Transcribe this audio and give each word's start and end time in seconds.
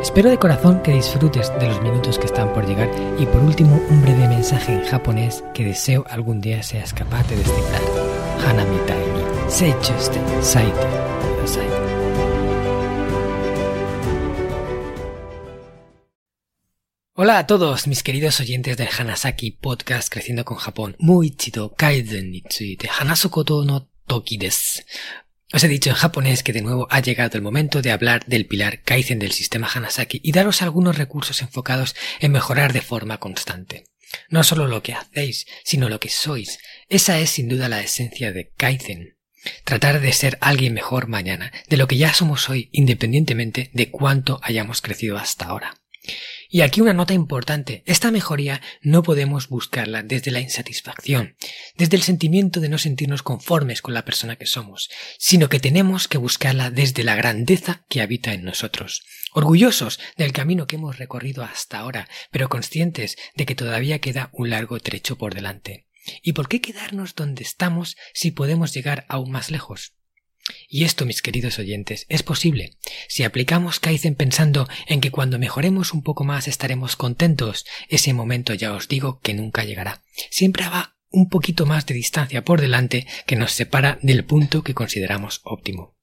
Espero 0.00 0.30
de 0.30 0.38
corazón 0.38 0.80
que 0.80 0.92
disfrutes 0.92 1.52
de 1.58 1.66
los 1.66 1.82
minutos 1.82 2.20
que 2.20 2.26
están 2.26 2.52
por 2.52 2.64
llegar 2.64 2.88
y 3.18 3.26
por 3.26 3.42
último 3.42 3.82
un 3.90 4.00
breve 4.00 4.28
mensaje 4.28 4.72
en 4.72 4.84
japonés 4.84 5.42
que 5.52 5.64
deseo 5.64 6.04
algún 6.08 6.40
día 6.40 6.62
seas 6.62 6.94
capaz 6.94 7.26
de 7.28 7.36
descifrar. 7.36 7.82
Hanami 8.46 8.76
ni 8.76 9.50
seichuste 9.50 10.20
saite 10.40 10.86
kudasai. 11.20 11.68
Hola 17.14 17.38
a 17.38 17.46
todos 17.48 17.88
mis 17.88 18.04
queridos 18.04 18.38
oyentes 18.38 18.76
del 18.76 18.88
Hanasaki 18.96 19.50
Podcast 19.50 20.12
Creciendo 20.12 20.44
con 20.44 20.58
Japón. 20.58 20.94
Muy 21.00 21.34
chido 21.34 21.74
kaizen 21.74 22.30
ni 22.30 22.42
tsuite 22.42 22.88
hanasu 22.88 23.30
koto 23.30 23.64
no 23.64 23.88
toki 24.06 24.38
desu. 24.38 24.80
Os 25.50 25.64
he 25.64 25.68
dicho 25.68 25.88
en 25.88 25.96
japonés 25.96 26.42
que 26.42 26.52
de 26.52 26.60
nuevo 26.60 26.86
ha 26.90 27.00
llegado 27.00 27.36
el 27.38 27.42
momento 27.42 27.80
de 27.80 27.90
hablar 27.90 28.24
del 28.26 28.46
pilar 28.46 28.82
Kaizen 28.82 29.18
del 29.18 29.32
sistema 29.32 29.68
Hanasaki 29.72 30.20
y 30.22 30.32
daros 30.32 30.60
algunos 30.60 30.98
recursos 30.98 31.40
enfocados 31.40 31.96
en 32.20 32.32
mejorar 32.32 32.74
de 32.74 32.82
forma 32.82 33.18
constante. 33.18 33.84
No 34.28 34.44
solo 34.44 34.66
lo 34.66 34.82
que 34.82 34.92
hacéis, 34.92 35.46
sino 35.64 35.88
lo 35.88 36.00
que 36.00 36.10
sois. 36.10 36.58
Esa 36.88 37.18
es 37.18 37.30
sin 37.30 37.48
duda 37.48 37.68
la 37.70 37.80
esencia 37.80 38.32
de 38.32 38.52
Kaizen. 38.56 39.16
Tratar 39.64 40.00
de 40.00 40.12
ser 40.12 40.36
alguien 40.40 40.74
mejor 40.74 41.06
mañana, 41.06 41.52
de 41.68 41.76
lo 41.76 41.88
que 41.88 41.96
ya 41.96 42.12
somos 42.12 42.50
hoy, 42.50 42.68
independientemente 42.72 43.70
de 43.72 43.90
cuánto 43.90 44.40
hayamos 44.42 44.82
crecido 44.82 45.16
hasta 45.16 45.46
ahora. 45.46 45.80
Y 46.50 46.62
aquí 46.62 46.80
una 46.80 46.94
nota 46.94 47.12
importante. 47.12 47.82
Esta 47.84 48.10
mejoría 48.10 48.62
no 48.80 49.02
podemos 49.02 49.48
buscarla 49.48 50.02
desde 50.02 50.30
la 50.30 50.40
insatisfacción, 50.40 51.36
desde 51.76 51.96
el 51.96 52.02
sentimiento 52.02 52.60
de 52.60 52.70
no 52.70 52.78
sentirnos 52.78 53.22
conformes 53.22 53.82
con 53.82 53.92
la 53.92 54.06
persona 54.06 54.36
que 54.36 54.46
somos, 54.46 54.88
sino 55.18 55.50
que 55.50 55.60
tenemos 55.60 56.08
que 56.08 56.16
buscarla 56.16 56.70
desde 56.70 57.04
la 57.04 57.16
grandeza 57.16 57.84
que 57.90 58.00
habita 58.00 58.32
en 58.32 58.44
nosotros, 58.44 59.02
orgullosos 59.34 60.00
del 60.16 60.32
camino 60.32 60.66
que 60.66 60.76
hemos 60.76 60.96
recorrido 60.96 61.44
hasta 61.44 61.80
ahora, 61.80 62.08
pero 62.30 62.48
conscientes 62.48 63.18
de 63.34 63.44
que 63.44 63.54
todavía 63.54 63.98
queda 63.98 64.30
un 64.32 64.48
largo 64.48 64.80
trecho 64.80 65.18
por 65.18 65.34
delante. 65.34 65.86
¿Y 66.22 66.32
por 66.32 66.48
qué 66.48 66.62
quedarnos 66.62 67.14
donde 67.14 67.42
estamos 67.42 67.98
si 68.14 68.30
podemos 68.30 68.72
llegar 68.72 69.04
aún 69.10 69.30
más 69.30 69.50
lejos? 69.50 69.97
Y 70.68 70.84
esto, 70.84 71.04
mis 71.04 71.22
queridos 71.22 71.58
oyentes, 71.58 72.06
es 72.08 72.22
posible. 72.22 72.76
Si 73.08 73.24
aplicamos 73.24 73.80
Kaizen 73.80 74.14
pensando 74.14 74.68
en 74.86 75.00
que 75.00 75.10
cuando 75.10 75.38
mejoremos 75.38 75.92
un 75.92 76.02
poco 76.02 76.24
más 76.24 76.48
estaremos 76.48 76.96
contentos, 76.96 77.66
ese 77.88 78.12
momento 78.12 78.54
ya 78.54 78.72
os 78.72 78.88
digo 78.88 79.20
que 79.20 79.34
nunca 79.34 79.64
llegará. 79.64 80.02
Siempre 80.30 80.68
va 80.68 80.96
un 81.10 81.28
poquito 81.28 81.66
más 81.66 81.86
de 81.86 81.94
distancia 81.94 82.44
por 82.44 82.60
delante 82.60 83.06
que 83.26 83.36
nos 83.36 83.52
separa 83.52 83.98
del 84.02 84.24
punto 84.24 84.62
que 84.62 84.74
consideramos 84.74 85.40
óptimo. 85.44 85.96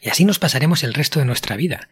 Y 0.00 0.10
así 0.10 0.24
nos 0.24 0.38
pasaremos 0.38 0.84
el 0.84 0.94
resto 0.94 1.18
de 1.18 1.24
nuestra 1.24 1.56
vida. 1.56 1.88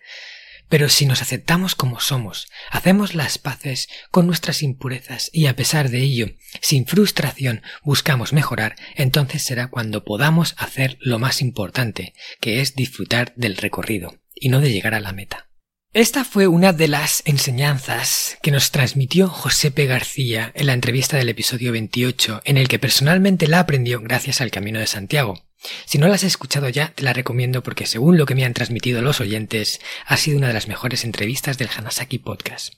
Pero 0.68 0.88
si 0.88 1.06
nos 1.06 1.22
aceptamos 1.22 1.74
como 1.74 2.00
somos, 2.00 2.48
hacemos 2.70 3.14
las 3.14 3.38
paces 3.38 3.88
con 4.10 4.26
nuestras 4.26 4.62
impurezas 4.62 5.30
y 5.32 5.46
a 5.46 5.54
pesar 5.54 5.90
de 5.90 6.00
ello, 6.00 6.28
sin 6.60 6.86
frustración, 6.86 7.62
buscamos 7.82 8.32
mejorar, 8.32 8.76
entonces 8.96 9.42
será 9.42 9.68
cuando 9.68 10.04
podamos 10.04 10.54
hacer 10.58 10.98
lo 11.00 11.18
más 11.18 11.40
importante, 11.40 12.14
que 12.40 12.60
es 12.60 12.74
disfrutar 12.74 13.32
del 13.36 13.56
recorrido 13.56 14.18
y 14.34 14.48
no 14.48 14.60
de 14.60 14.72
llegar 14.72 14.94
a 14.94 15.00
la 15.00 15.12
meta. 15.12 15.46
Esta 15.92 16.24
fue 16.24 16.46
una 16.46 16.74
de 16.74 16.88
las 16.88 17.22
enseñanzas 17.24 18.36
que 18.42 18.50
nos 18.50 18.70
transmitió 18.70 19.28
Josepe 19.28 19.86
García 19.86 20.52
en 20.54 20.66
la 20.66 20.74
entrevista 20.74 21.16
del 21.16 21.30
episodio 21.30 21.72
28, 21.72 22.42
en 22.44 22.58
el 22.58 22.68
que 22.68 22.78
personalmente 22.78 23.46
la 23.46 23.60
aprendió 23.60 24.00
gracias 24.02 24.42
al 24.42 24.50
Camino 24.50 24.78
de 24.78 24.88
Santiago. 24.88 25.45
Si 25.84 25.98
no 25.98 26.08
las 26.08 26.22
has 26.22 26.28
escuchado 26.28 26.68
ya, 26.68 26.92
te 26.94 27.02
la 27.02 27.12
recomiendo 27.12 27.62
porque 27.62 27.86
según 27.86 28.18
lo 28.18 28.26
que 28.26 28.34
me 28.34 28.44
han 28.44 28.54
transmitido 28.54 29.02
los 29.02 29.20
oyentes, 29.20 29.80
ha 30.06 30.16
sido 30.16 30.38
una 30.38 30.48
de 30.48 30.54
las 30.54 30.68
mejores 30.68 31.04
entrevistas 31.04 31.58
del 31.58 31.68
Hanasaki 31.76 32.18
Podcast. 32.18 32.74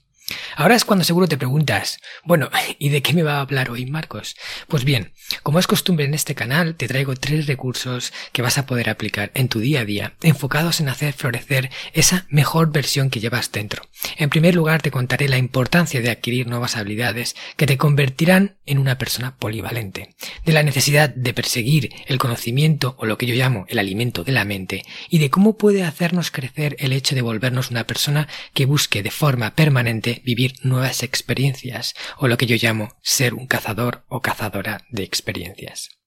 Ahora 0.56 0.74
es 0.74 0.84
cuando 0.84 1.04
seguro 1.04 1.28
te 1.28 1.38
preguntas, 1.38 2.00
bueno, 2.24 2.50
¿y 2.78 2.88
de 2.88 3.02
qué 3.02 3.12
me 3.12 3.22
va 3.22 3.36
a 3.36 3.40
hablar 3.40 3.70
hoy 3.70 3.86
Marcos? 3.86 4.36
Pues 4.66 4.84
bien, 4.84 5.12
como 5.42 5.58
es 5.58 5.66
costumbre 5.66 6.04
en 6.04 6.14
este 6.14 6.34
canal, 6.34 6.74
te 6.74 6.88
traigo 6.88 7.14
tres 7.14 7.46
recursos 7.46 8.12
que 8.32 8.42
vas 8.42 8.58
a 8.58 8.66
poder 8.66 8.90
aplicar 8.90 9.30
en 9.34 9.48
tu 9.48 9.60
día 9.60 9.80
a 9.80 9.84
día, 9.84 10.14
enfocados 10.22 10.80
en 10.80 10.88
hacer 10.88 11.12
florecer 11.12 11.70
esa 11.92 12.26
mejor 12.28 12.72
versión 12.72 13.10
que 13.10 13.20
llevas 13.20 13.52
dentro. 13.52 13.82
En 14.16 14.30
primer 14.30 14.54
lugar, 14.54 14.82
te 14.82 14.90
contaré 14.90 15.28
la 15.28 15.38
importancia 15.38 16.00
de 16.00 16.10
adquirir 16.10 16.46
nuevas 16.46 16.76
habilidades 16.76 17.36
que 17.56 17.66
te 17.66 17.78
convertirán 17.78 18.56
en 18.66 18.78
una 18.78 18.98
persona 18.98 19.36
polivalente, 19.36 20.14
de 20.44 20.52
la 20.52 20.62
necesidad 20.62 21.08
de 21.10 21.34
perseguir 21.34 21.90
el 22.06 22.18
conocimiento 22.18 22.96
o 22.98 23.06
lo 23.06 23.18
que 23.18 23.26
yo 23.26 23.34
llamo 23.34 23.64
el 23.68 23.78
alimento 23.78 24.24
de 24.24 24.32
la 24.32 24.44
mente, 24.44 24.82
y 25.08 25.18
de 25.18 25.30
cómo 25.30 25.56
puede 25.56 25.84
hacernos 25.84 26.30
crecer 26.30 26.76
el 26.78 26.92
hecho 26.92 27.14
de 27.14 27.22
volvernos 27.22 27.70
una 27.70 27.84
persona 27.84 28.28
que 28.54 28.66
busque 28.66 29.02
de 29.02 29.10
forma 29.10 29.54
permanente 29.54 30.17
vivir 30.24 30.54
nuevas 30.62 31.02
experiencias, 31.02 31.94
o 32.18 32.28
lo 32.28 32.36
que 32.36 32.46
yo 32.46 32.56
llamo 32.56 32.96
ser 33.02 33.34
un 33.34 33.46
cazador 33.46 34.04
o 34.08 34.20
cazadora 34.20 34.84
de 34.90 35.02
experiencias. 35.02 35.97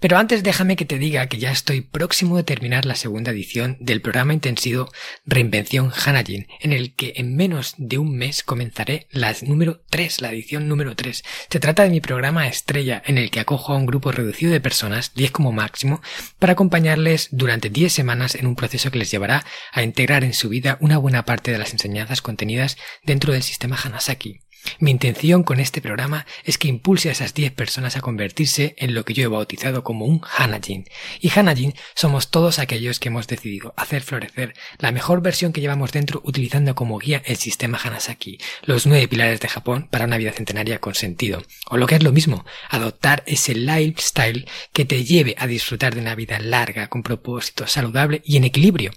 Pero 0.00 0.16
antes 0.16 0.42
déjame 0.42 0.76
que 0.76 0.86
te 0.86 0.98
diga 0.98 1.26
que 1.26 1.38
ya 1.38 1.50
estoy 1.50 1.82
próximo 1.82 2.38
de 2.38 2.42
terminar 2.42 2.86
la 2.86 2.94
segunda 2.94 3.32
edición 3.32 3.76
del 3.80 4.00
programa 4.00 4.32
intensivo 4.32 4.90
Reinvención 5.26 5.92
Hanajin, 5.94 6.48
en 6.60 6.72
el 6.72 6.94
que 6.94 7.12
en 7.16 7.36
menos 7.36 7.74
de 7.76 7.98
un 7.98 8.16
mes 8.16 8.42
comenzaré 8.42 9.06
la 9.10 9.34
número 9.42 9.82
3, 9.90 10.22
la 10.22 10.32
edición 10.32 10.68
número 10.68 10.96
3. 10.96 11.22
Se 11.50 11.60
trata 11.60 11.82
de 11.82 11.90
mi 11.90 12.00
programa 12.00 12.48
estrella, 12.48 13.02
en 13.04 13.18
el 13.18 13.30
que 13.30 13.40
acojo 13.40 13.74
a 13.74 13.76
un 13.76 13.84
grupo 13.84 14.10
reducido 14.10 14.52
de 14.52 14.60
personas, 14.60 15.12
10 15.14 15.30
como 15.32 15.52
máximo, 15.52 16.00
para 16.38 16.54
acompañarles 16.54 17.28
durante 17.30 17.68
10 17.68 17.92
semanas 17.92 18.34
en 18.34 18.46
un 18.46 18.56
proceso 18.56 18.90
que 18.90 18.98
les 18.98 19.10
llevará 19.10 19.44
a 19.72 19.82
integrar 19.82 20.24
en 20.24 20.32
su 20.32 20.48
vida 20.48 20.78
una 20.80 20.96
buena 20.96 21.26
parte 21.26 21.52
de 21.52 21.58
las 21.58 21.72
enseñanzas 21.72 22.22
contenidas 22.22 22.78
dentro 23.04 23.34
del 23.34 23.42
sistema 23.42 23.76
Hanasaki. 23.76 24.40
Mi 24.78 24.90
intención 24.90 25.42
con 25.42 25.60
este 25.60 25.80
programa 25.80 26.26
es 26.44 26.58
que 26.58 26.68
impulse 26.68 27.08
a 27.08 27.12
esas 27.12 27.34
10 27.34 27.52
personas 27.52 27.96
a 27.96 28.00
convertirse 28.00 28.74
en 28.78 28.94
lo 28.94 29.04
que 29.04 29.14
yo 29.14 29.24
he 29.24 29.28
bautizado 29.28 29.82
como 29.84 30.04
un 30.04 30.22
Hanajin. 30.36 30.86
Y 31.20 31.30
Hanajin 31.30 31.74
somos 31.94 32.30
todos 32.30 32.58
aquellos 32.58 33.00
que 33.00 33.08
hemos 33.08 33.26
decidido 33.26 33.74
hacer 33.76 34.02
florecer 34.02 34.54
la 34.78 34.92
mejor 34.92 35.22
versión 35.22 35.52
que 35.52 35.60
llevamos 35.60 35.92
dentro 35.92 36.20
utilizando 36.24 36.74
como 36.74 36.98
guía 36.98 37.22
el 37.24 37.36
sistema 37.36 37.80
Hanasaki, 37.82 38.38
los 38.62 38.86
nueve 38.86 39.08
pilares 39.08 39.40
de 39.40 39.48
Japón 39.48 39.88
para 39.90 40.04
una 40.04 40.18
vida 40.18 40.32
centenaria 40.32 40.78
con 40.78 40.94
sentido. 40.94 41.42
O 41.66 41.76
lo 41.76 41.86
que 41.86 41.96
es 41.96 42.02
lo 42.02 42.12
mismo, 42.12 42.44
adoptar 42.68 43.22
ese 43.26 43.54
lifestyle 43.54 44.46
que 44.72 44.84
te 44.84 45.04
lleve 45.04 45.34
a 45.38 45.46
disfrutar 45.46 45.94
de 45.94 46.00
una 46.00 46.14
vida 46.14 46.38
larga, 46.38 46.88
con 46.88 47.02
propósito, 47.02 47.66
saludable 47.66 48.22
y 48.24 48.36
en 48.36 48.44
equilibrio. 48.44 48.92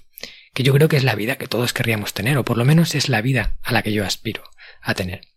Que 0.54 0.64
yo 0.64 0.74
creo 0.74 0.88
que 0.88 0.98
es 0.98 1.04
la 1.04 1.16
vida 1.16 1.38
que 1.38 1.48
todos 1.48 1.74
querríamos 1.74 2.14
tener, 2.14 2.38
o 2.38 2.46
por 2.46 2.58
lo 2.58 2.66
menos 2.66 2.94
es 2.96 3.10
la 3.10 3.22
vida 3.22 3.58
a 3.64 3.74
la 3.74 3.82
que 3.82 3.92
yo 3.92 4.06
aspiro 4.06 4.44
a 4.82 4.94
tener. 4.94 5.33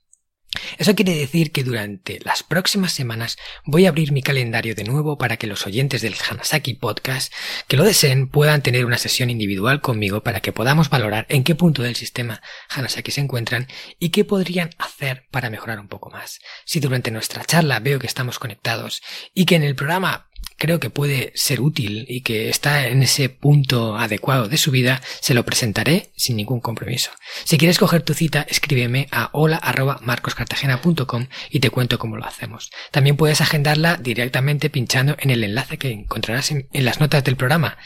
Eso 0.79 0.95
quiere 0.95 1.15
decir 1.15 1.53
que 1.53 1.65
durante 1.65 2.21
las 2.25 2.43
próximas 2.43 2.93
semanas 2.93 3.37
voy 3.65 3.87
a 3.87 3.91
abrir 3.91 4.13
mi 4.13 4.23
calendario 4.23 4.75
de 4.75 4.85
nuevo 4.85 5.19
para 5.19 5.37
que 5.37 5.47
los 5.47 5.67
oyentes 5.67 6.03
del 6.03 6.15
Hanasaki 6.29 6.75
Podcast 6.75 7.33
que 7.69 7.77
lo 7.77 7.85
deseen 7.85 8.29
puedan 8.29 8.63
tener 8.63 8.85
una 8.85 8.99
sesión 8.99 9.31
individual 9.31 9.81
conmigo 9.81 10.23
para 10.23 10.41
que 10.41 10.53
podamos 10.53 10.91
valorar 10.91 11.27
en 11.29 11.45
qué 11.45 11.55
punto 11.55 11.83
del 11.83 11.97
sistema 11.97 12.43
Hanasaki 12.69 13.11
se 13.11 13.21
encuentran 13.21 13.69
y 13.99 14.11
qué 14.11 14.25
podrían 14.25 14.71
hacer 14.79 15.27
para 15.31 15.51
mejorar 15.51 15.81
un 15.81 15.89
poco 15.89 16.11
más. 16.11 16.41
Si 16.65 16.81
durante 16.81 17.11
nuestra 17.11 17.45
charla 17.45 17.81
veo 17.81 17.99
que 17.99 18.07
estamos 18.07 18.39
conectados 18.39 19.03
y 19.35 19.47
que 19.47 19.57
en 19.57 19.63
el 19.63 19.75
programa 19.75 20.26
creo 20.57 20.81
que 20.81 20.91
puede 20.91 21.33
ser 21.35 21.61
útil 21.61 22.07
y 22.09 22.23
que 22.23 22.49
está 22.49 22.89
en 22.89 23.03
ese 23.03 23.29
punto 23.29 23.97
adecuado 23.97 24.49
de 24.49 24.57
su 24.57 24.71
vida, 24.71 25.03
se 25.21 25.35
lo 25.35 25.45
presentaré 25.45 26.11
sin 26.17 26.37
ningún 26.37 26.61
compromiso. 26.61 27.11
Si 27.45 27.59
quieres 27.59 27.79
coger 27.79 28.03
tu 28.03 28.15
cita, 28.15 28.47
escríbeme 28.49 29.09
a 29.11 29.31
hola.marcoscartagena.com 29.33 31.27
y 31.51 31.61
te 31.61 31.71
cuento 31.71 31.99
cómo 31.99 32.17
lo 32.17 32.25
hacemos. 32.25 32.71
También 32.91 33.17
puedes 33.17 33.41
agendarla 33.41 33.97
directamente 33.97 34.71
pinchando 34.71 35.17
en 35.19 35.31
el 35.31 35.45
enlace 35.45 35.79
que 35.79 35.91
encontrarás 35.91 36.51
en, 36.51 36.69
en 36.73 36.85
las 36.85 37.01
notas 37.01 37.25
del 37.25 37.37
programa, 37.37 37.79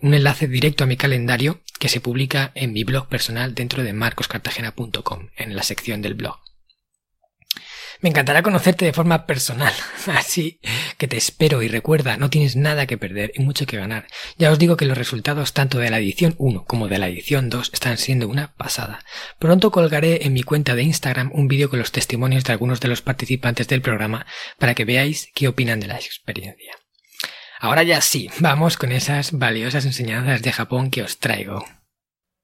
un 0.00 0.14
enlace 0.14 0.48
directo 0.48 0.84
a 0.84 0.88
mi 0.88 0.96
calendario 0.96 1.60
que 1.78 1.88
se 1.88 2.00
publica 2.00 2.52
en 2.54 2.72
mi 2.72 2.84
blog 2.84 3.08
personal 3.08 3.54
dentro 3.54 3.82
de 3.82 3.92
marcoscartagena.com, 3.92 5.28
en 5.36 5.56
la 5.56 5.62
sección 5.62 6.02
del 6.02 6.14
blog. 6.14 6.45
Me 8.00 8.10
encantará 8.10 8.42
conocerte 8.42 8.84
de 8.84 8.92
forma 8.92 9.26
personal, 9.26 9.72
así 10.06 10.60
que 10.98 11.08
te 11.08 11.16
espero 11.16 11.62
y 11.62 11.68
recuerda, 11.68 12.16
no 12.16 12.30
tienes 12.30 12.56
nada 12.56 12.86
que 12.86 12.98
perder 12.98 13.32
y 13.34 13.42
mucho 13.42 13.66
que 13.66 13.76
ganar. 13.76 14.06
Ya 14.36 14.50
os 14.50 14.58
digo 14.58 14.76
que 14.76 14.84
los 14.84 14.98
resultados 14.98 15.52
tanto 15.52 15.78
de 15.78 15.90
la 15.90 15.98
edición 15.98 16.34
1 16.38 16.64
como 16.64 16.88
de 16.88 16.98
la 16.98 17.08
edición 17.08 17.50
2 17.50 17.70
están 17.72 17.98
siendo 17.98 18.28
una 18.28 18.54
pasada. 18.54 19.04
Pronto 19.38 19.70
colgaré 19.70 20.26
en 20.26 20.32
mi 20.32 20.42
cuenta 20.42 20.74
de 20.74 20.82
Instagram 20.82 21.30
un 21.32 21.48
vídeo 21.48 21.70
con 21.70 21.78
los 21.78 21.92
testimonios 21.92 22.44
de 22.44 22.52
algunos 22.52 22.80
de 22.80 22.88
los 22.88 23.02
participantes 23.02 23.68
del 23.68 23.82
programa 23.82 24.26
para 24.58 24.74
que 24.74 24.84
veáis 24.84 25.28
qué 25.34 25.48
opinan 25.48 25.80
de 25.80 25.86
la 25.86 25.96
experiencia. 25.96 26.72
Ahora 27.58 27.82
ya 27.82 28.00
sí, 28.00 28.28
vamos 28.38 28.76
con 28.76 28.92
esas 28.92 29.32
valiosas 29.32 29.86
enseñanzas 29.86 30.42
de 30.42 30.52
Japón 30.52 30.90
que 30.90 31.02
os 31.02 31.18
traigo. 31.18 31.64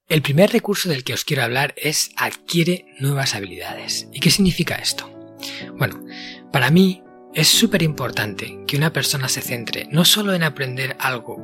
El 0.08 0.22
primer 0.22 0.50
recurso 0.50 0.88
del 0.88 1.04
que 1.04 1.14
os 1.14 1.24
quiero 1.24 1.42
hablar 1.42 1.74
es 1.76 2.10
adquiere 2.16 2.86
nuevas 2.98 3.34
habilidades. 3.34 4.08
¿Y 4.12 4.20
qué 4.20 4.30
significa 4.30 4.76
esto? 4.76 5.21
Bueno, 5.76 6.04
para 6.50 6.70
mí 6.70 7.02
es 7.34 7.48
súper 7.48 7.82
importante 7.82 8.58
que 8.66 8.76
una 8.76 8.92
persona 8.92 9.28
se 9.28 9.40
centre 9.40 9.88
no 9.90 10.04
solo 10.04 10.34
en 10.34 10.42
aprender 10.42 10.96
algo, 10.98 11.38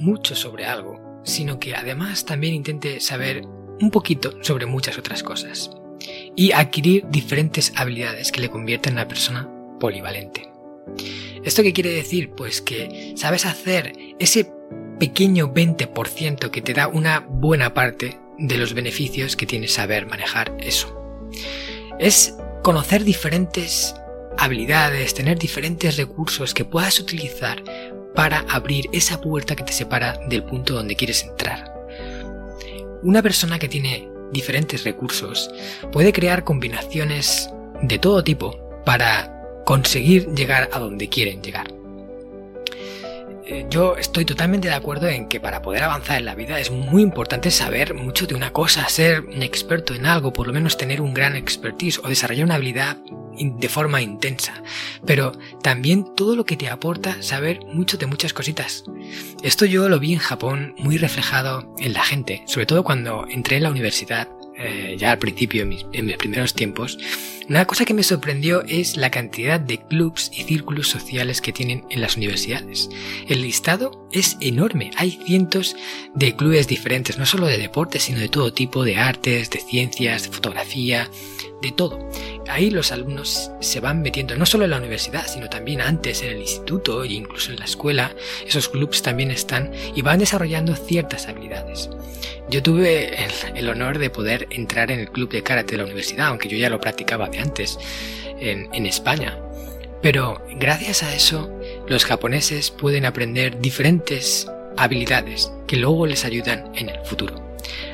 mucho 0.00 0.34
sobre 0.34 0.66
algo, 0.66 1.22
sino 1.24 1.60
que 1.60 1.74
además 1.74 2.24
también 2.24 2.54
intente 2.54 3.00
saber 3.00 3.42
un 3.80 3.90
poquito 3.90 4.42
sobre 4.42 4.66
muchas 4.66 4.98
otras 4.98 5.22
cosas 5.22 5.70
y 6.34 6.52
adquirir 6.52 7.06
diferentes 7.08 7.72
habilidades 7.76 8.32
que 8.32 8.40
le 8.40 8.50
conviertan 8.50 8.92
en 8.92 8.98
una 8.98 9.08
persona 9.08 9.48
polivalente. 9.78 10.50
¿Esto 11.44 11.62
qué 11.62 11.72
quiere 11.72 11.90
decir? 11.90 12.30
Pues 12.30 12.60
que 12.60 13.14
sabes 13.16 13.46
hacer 13.46 13.92
ese 14.18 14.52
pequeño 14.98 15.52
20% 15.52 16.50
que 16.50 16.62
te 16.62 16.74
da 16.74 16.88
una 16.88 17.20
buena 17.20 17.72
parte 17.72 18.18
de 18.38 18.58
los 18.58 18.74
beneficios 18.74 19.36
que 19.36 19.46
tiene 19.46 19.68
saber 19.68 20.06
manejar 20.06 20.54
eso. 20.60 20.96
Es 21.98 22.34
conocer 22.62 23.04
diferentes 23.04 23.94
habilidades, 24.38 25.14
tener 25.14 25.38
diferentes 25.38 25.96
recursos 25.96 26.54
que 26.54 26.64
puedas 26.64 26.98
utilizar 27.00 27.62
para 28.14 28.40
abrir 28.48 28.88
esa 28.92 29.20
puerta 29.20 29.56
que 29.56 29.64
te 29.64 29.72
separa 29.72 30.18
del 30.28 30.44
punto 30.44 30.74
donde 30.74 30.96
quieres 30.96 31.22
entrar. 31.24 31.72
Una 33.02 33.22
persona 33.22 33.58
que 33.58 33.68
tiene 33.68 34.08
diferentes 34.32 34.84
recursos 34.84 35.50
puede 35.92 36.12
crear 36.12 36.44
combinaciones 36.44 37.50
de 37.82 37.98
todo 37.98 38.22
tipo 38.22 38.58
para 38.84 39.62
conseguir 39.64 40.28
llegar 40.34 40.68
a 40.72 40.78
donde 40.78 41.08
quieren 41.08 41.42
llegar. 41.42 41.79
Eh, 43.50 43.66
yo 43.68 43.96
estoy 43.96 44.24
totalmente 44.24 44.68
de 44.68 44.74
acuerdo 44.74 45.08
en 45.08 45.26
que 45.26 45.40
para 45.40 45.60
poder 45.60 45.82
avanzar 45.82 46.18
en 46.18 46.24
la 46.24 46.36
vida 46.36 46.60
es 46.60 46.70
muy 46.70 47.02
importante 47.02 47.50
saber 47.50 47.94
mucho 47.94 48.28
de 48.28 48.36
una 48.36 48.52
cosa, 48.52 48.88
ser 48.88 49.22
un 49.22 49.42
experto 49.42 49.92
en 49.92 50.06
algo, 50.06 50.32
por 50.32 50.46
lo 50.46 50.52
menos 50.52 50.76
tener 50.76 51.00
un 51.00 51.12
gran 51.12 51.34
expertise 51.34 51.98
o 51.98 52.08
desarrollar 52.08 52.44
una 52.44 52.54
habilidad 52.54 52.96
de 53.36 53.68
forma 53.68 54.02
intensa. 54.02 54.62
Pero 55.04 55.32
también 55.64 56.14
todo 56.14 56.36
lo 56.36 56.44
que 56.44 56.56
te 56.56 56.68
aporta 56.68 57.20
saber 57.22 57.58
mucho 57.66 57.96
de 57.96 58.06
muchas 58.06 58.32
cositas. 58.32 58.84
Esto 59.42 59.64
yo 59.64 59.88
lo 59.88 59.98
vi 59.98 60.12
en 60.12 60.20
Japón 60.20 60.76
muy 60.78 60.96
reflejado 60.96 61.74
en 61.80 61.92
la 61.92 62.04
gente, 62.04 62.44
sobre 62.46 62.66
todo 62.66 62.84
cuando 62.84 63.26
entré 63.28 63.56
en 63.56 63.64
la 63.64 63.70
universidad 63.70 64.28
eh, 64.62 64.96
ya 64.98 65.12
al 65.12 65.18
principio, 65.18 65.62
en 65.62 65.68
mis, 65.70 66.16
primeros 66.16 66.52
tiempos, 66.54 66.98
una 67.48 67.64
cosa 67.64 67.86
que 67.86 67.94
me 67.94 68.02
sorprendió 68.02 68.62
es 68.68 68.96
la 68.98 69.10
cantidad 69.10 69.58
de 69.58 69.78
clubs 69.78 70.30
y 70.32 70.42
círculos 70.42 70.88
sociales 70.88 71.40
que 71.40 71.52
tienen 71.52 71.84
en 71.88 72.02
las 72.02 72.16
universidades. 72.16 72.90
El 73.26 73.42
listado 73.42 74.06
es 74.12 74.36
enorme, 74.40 74.90
hay 74.96 75.18
cientos 75.24 75.76
de 76.14 76.36
clubes 76.36 76.68
diferentes, 76.68 77.18
no 77.18 77.24
solo 77.24 77.46
de 77.46 77.56
deportes, 77.56 78.02
sino 78.02 78.20
de 78.20 78.28
todo 78.28 78.52
tipo, 78.52 78.84
de 78.84 78.98
artes, 78.98 79.48
de 79.48 79.60
ciencias, 79.60 80.24
de 80.24 80.28
fotografía, 80.28 81.10
de 81.62 81.72
todo. 81.72 82.10
Ahí 82.50 82.70
los 82.70 82.90
alumnos 82.90 83.52
se 83.60 83.80
van 83.80 84.02
metiendo, 84.02 84.36
no 84.36 84.44
solo 84.44 84.64
en 84.64 84.70
la 84.70 84.78
universidad, 84.78 85.26
sino 85.26 85.48
también 85.48 85.80
antes 85.80 86.22
en 86.22 86.30
el 86.30 86.40
instituto 86.40 87.04
e 87.04 87.08
incluso 87.08 87.52
en 87.52 87.58
la 87.60 87.64
escuela. 87.64 88.14
Esos 88.44 88.68
clubs 88.68 89.02
también 89.02 89.30
están 89.30 89.72
y 89.94 90.02
van 90.02 90.18
desarrollando 90.18 90.74
ciertas 90.74 91.28
habilidades. 91.28 91.90
Yo 92.50 92.62
tuve 92.62 93.14
el, 93.54 93.68
honor 93.68 93.98
de 93.98 94.10
poder 94.10 94.48
entrar 94.50 94.90
en 94.90 94.98
el 94.98 95.10
club 95.10 95.30
de 95.30 95.42
karate 95.44 95.72
de 95.72 95.78
la 95.78 95.84
universidad, 95.84 96.26
aunque 96.26 96.48
yo 96.48 96.56
ya 96.56 96.68
lo 96.68 96.80
practicaba 96.80 97.28
de 97.28 97.38
antes 97.38 97.78
en, 98.40 98.86
España. 98.86 99.38
Pero 100.02 100.44
gracias 100.58 101.04
a 101.04 101.14
eso, 101.14 101.48
los 101.86 102.04
japoneses 102.04 102.72
pueden 102.72 103.04
aprender 103.04 103.60
diferentes 103.60 104.48
habilidades 104.76 105.52
que 105.68 105.76
luego 105.76 106.06
les 106.06 106.24
ayudan 106.24 106.72
en 106.74 106.88
el 106.88 106.98
futuro. 107.04 107.49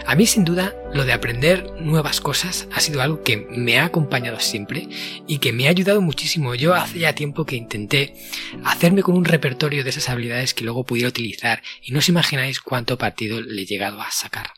A 0.06 0.14
mí 0.14 0.26
sin 0.26 0.44
duda 0.44 0.74
lo 0.94 1.04
de 1.04 1.12
aprender 1.12 1.72
nuevas 1.80 2.20
cosas 2.20 2.68
ha 2.72 2.80
sido 2.80 3.02
algo 3.02 3.22
que 3.22 3.36
me 3.36 3.78
ha 3.78 3.86
acompañado 3.86 4.40
siempre 4.40 4.88
y 5.26 5.38
que 5.38 5.52
me 5.52 5.66
ha 5.66 5.70
ayudado 5.70 6.00
muchísimo. 6.00 6.54
Yo 6.54 6.74
hace 6.74 6.98
ya 7.00 7.14
tiempo 7.14 7.44
que 7.44 7.56
intenté 7.56 8.14
hacerme 8.64 9.02
con 9.02 9.16
un 9.16 9.24
repertorio 9.24 9.84
de 9.84 9.90
esas 9.90 10.08
habilidades 10.08 10.54
que 10.54 10.64
luego 10.64 10.84
pudiera 10.84 11.08
utilizar 11.08 11.62
y 11.82 11.92
no 11.92 11.98
os 11.98 12.08
imagináis 12.08 12.60
cuánto 12.60 12.98
partido 12.98 13.40
le 13.40 13.62
he 13.62 13.66
llegado 13.66 14.00
a 14.00 14.10
sacar. 14.10 14.52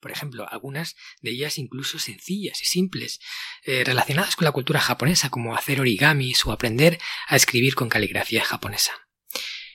Por 0.00 0.12
ejemplo, 0.12 0.46
algunas 0.48 0.94
de 1.22 1.30
ellas 1.30 1.58
incluso 1.58 1.98
sencillas 1.98 2.62
y 2.62 2.66
simples, 2.66 3.20
eh, 3.64 3.82
relacionadas 3.84 4.36
con 4.36 4.44
la 4.44 4.52
cultura 4.52 4.80
japonesa, 4.80 5.28
como 5.28 5.56
hacer 5.56 5.80
origamis 5.80 6.46
o 6.46 6.52
aprender 6.52 6.98
a 7.26 7.36
escribir 7.36 7.74
con 7.74 7.88
caligrafía 7.88 8.44
japonesa. 8.44 8.92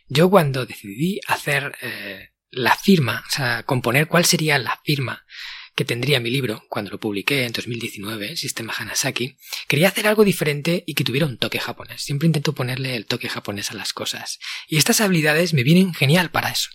Yo 0.07 0.29
cuando 0.29 0.65
decidí 0.65 1.19
hacer 1.27 1.77
eh, 1.81 2.32
la 2.53 2.75
firma, 2.75 3.23
o 3.27 3.31
sea, 3.31 3.63
componer 3.63 4.07
cuál 4.07 4.25
sería 4.25 4.57
la 4.57 4.79
firma 4.83 5.25
que 5.75 5.85
tendría 5.85 6.19
mi 6.19 6.29
libro 6.29 6.63
cuando 6.69 6.91
lo 6.91 6.99
publiqué 6.99 7.45
en 7.45 7.51
2019, 7.51 8.37
Sistema 8.37 8.73
Hanasaki, 8.77 9.37
quería 9.67 9.87
hacer 9.87 10.07
algo 10.07 10.23
diferente 10.23 10.83
y 10.85 10.93
que 10.93 11.03
tuviera 11.03 11.25
un 11.25 11.37
toque 11.37 11.59
japonés. 11.59 12.03
Siempre 12.03 12.27
intento 12.27 12.53
ponerle 12.53 12.95
el 12.95 13.07
toque 13.07 13.27
japonés 13.27 13.71
a 13.71 13.73
las 13.73 13.91
cosas. 13.91 14.39
Y 14.67 14.77
estas 14.77 15.01
habilidades 15.01 15.53
me 15.53 15.63
vienen 15.63 15.93
genial 15.93 16.29
para 16.29 16.51
eso. 16.51 16.69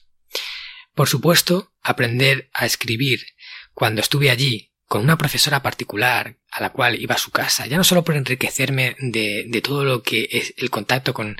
Por 0.95 1.09
supuesto, 1.09 1.73
aprender 1.81 2.51
a 2.53 2.67
escribir 2.67 3.25
cuando 3.73 4.01
estuve 4.01 4.31
allí 4.31 4.73
con 4.87 5.03
una 5.03 5.19
profesora 5.19 5.63
particular 5.63 6.39
a 6.51 6.61
la 6.61 6.71
cual 6.71 7.01
iba 7.01 7.15
a 7.15 7.19
su 7.19 7.31
casa, 7.31 7.67
ya 7.67 7.77
no 7.77 7.85
solo 7.85 8.03
por 8.03 8.17
enriquecerme 8.17 8.97
de, 8.99 9.45
de 9.47 9.63
todo 9.63 9.85
lo 9.85 10.03
que 10.03 10.29
es 10.33 10.55
el 10.57 10.71
contacto 10.71 11.15
con 11.15 11.37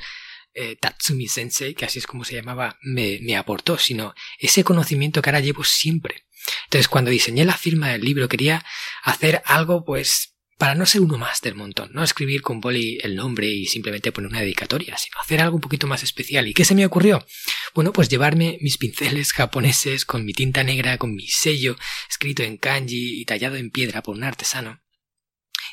eh, 0.59 0.75
Tatsumi 0.75 1.29
Sensei, 1.29 1.73
que 1.73 1.85
así 1.85 1.99
es 1.99 2.05
como 2.05 2.25
se 2.25 2.35
llamaba, 2.35 2.77
me, 2.81 3.37
aportó, 3.37 3.77
sino 3.77 4.13
ese 4.37 4.65
conocimiento 4.65 5.21
que 5.21 5.29
ahora 5.29 5.39
llevo 5.39 5.63
siempre. 5.63 6.25
Entonces, 6.65 6.89
cuando 6.89 7.11
diseñé 7.11 7.45
la 7.45 7.57
firma 7.57 7.87
del 7.89 8.01
libro, 8.01 8.27
quería 8.27 8.65
hacer 9.03 9.41
algo, 9.45 9.85
pues, 9.85 10.35
para 10.57 10.75
no 10.75 10.85
ser 10.85 10.99
uno 10.99 11.17
más 11.17 11.39
del 11.39 11.55
montón, 11.55 11.91
no 11.93 12.03
escribir 12.03 12.41
con 12.41 12.59
boli 12.59 12.97
el 13.01 13.15
nombre 13.15 13.47
y 13.47 13.67
simplemente 13.67 14.11
poner 14.11 14.31
una 14.31 14.41
dedicatoria, 14.41 14.97
sino 14.97 15.17
hacer 15.21 15.39
algo 15.39 15.55
un 15.55 15.61
poquito 15.61 15.87
más 15.87 16.03
especial. 16.03 16.45
¿Y 16.45 16.53
qué 16.53 16.65
se 16.65 16.75
me 16.75 16.85
ocurrió? 16.85 17.25
Bueno, 17.73 17.93
pues 17.93 18.09
llevarme 18.09 18.57
mis 18.59 18.77
pinceles 18.77 19.31
japoneses 19.31 20.03
con 20.03 20.25
mi 20.25 20.33
tinta 20.33 20.65
negra, 20.65 20.97
con 20.97 21.15
mi 21.15 21.27
sello 21.27 21.77
escrito 22.09 22.43
en 22.43 22.57
kanji 22.57 23.21
y 23.21 23.23
tallado 23.23 23.55
en 23.55 23.71
piedra 23.71 24.03
por 24.03 24.15
un 24.17 24.25
artesano, 24.25 24.81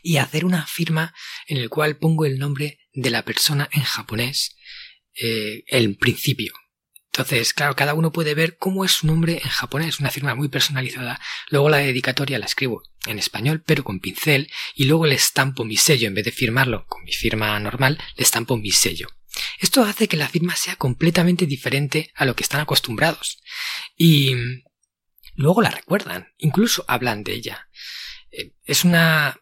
y 0.00 0.18
hacer 0.18 0.44
una 0.44 0.64
firma 0.64 1.12
en 1.48 1.56
el 1.56 1.68
cual 1.70 1.98
pongo 1.98 2.24
el 2.24 2.38
nombre 2.38 2.78
de 2.96 3.10
la 3.10 3.24
persona 3.24 3.68
en 3.72 3.82
japonés 3.82 4.56
eh, 5.14 5.62
el 5.68 5.96
principio. 5.96 6.52
Entonces, 7.12 7.54
claro, 7.54 7.76
cada 7.76 7.94
uno 7.94 8.12
puede 8.12 8.34
ver 8.34 8.58
cómo 8.58 8.84
es 8.84 8.92
su 8.92 9.06
nombre 9.06 9.40
en 9.42 9.48
japonés, 9.48 10.00
una 10.00 10.10
firma 10.10 10.34
muy 10.34 10.48
personalizada. 10.48 11.20
Luego 11.48 11.70
la 11.70 11.78
dedicatoria 11.78 12.38
la 12.38 12.46
escribo 12.46 12.82
en 13.06 13.18
español, 13.18 13.62
pero 13.64 13.84
con 13.84 14.00
pincel, 14.00 14.50
y 14.74 14.84
luego 14.84 15.06
le 15.06 15.14
estampo 15.14 15.64
mi 15.64 15.76
sello. 15.76 16.08
En 16.08 16.14
vez 16.14 16.24
de 16.24 16.32
firmarlo 16.32 16.84
con 16.86 17.04
mi 17.04 17.12
firma 17.12 17.58
normal, 17.58 17.98
le 18.16 18.22
estampo 18.22 18.58
mi 18.58 18.70
sello. 18.70 19.08
Esto 19.60 19.82
hace 19.82 20.08
que 20.08 20.16
la 20.16 20.28
firma 20.28 20.56
sea 20.56 20.76
completamente 20.76 21.46
diferente 21.46 22.10
a 22.14 22.24
lo 22.24 22.36
que 22.36 22.42
están 22.42 22.60
acostumbrados. 22.60 23.42
Y 23.96 24.34
luego 25.34 25.62
la 25.62 25.70
recuerdan, 25.70 26.34
incluso 26.36 26.84
hablan 26.86 27.24
de 27.24 27.32
ella. 27.32 27.68
Eh, 28.30 28.52
es 28.64 28.84
una, 28.84 29.38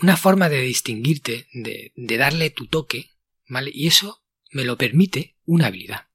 una 0.00 0.16
forma 0.16 0.48
de 0.48 0.60
distinguirte, 0.60 1.46
de, 1.52 1.92
de 1.94 2.16
darle 2.16 2.50
tu 2.50 2.66
toque, 2.66 3.10
¿vale? 3.48 3.70
Y 3.72 3.86
eso 3.86 4.22
me 4.50 4.64
lo 4.64 4.76
permite 4.76 5.36
una 5.44 5.66
habilidad. 5.66 6.06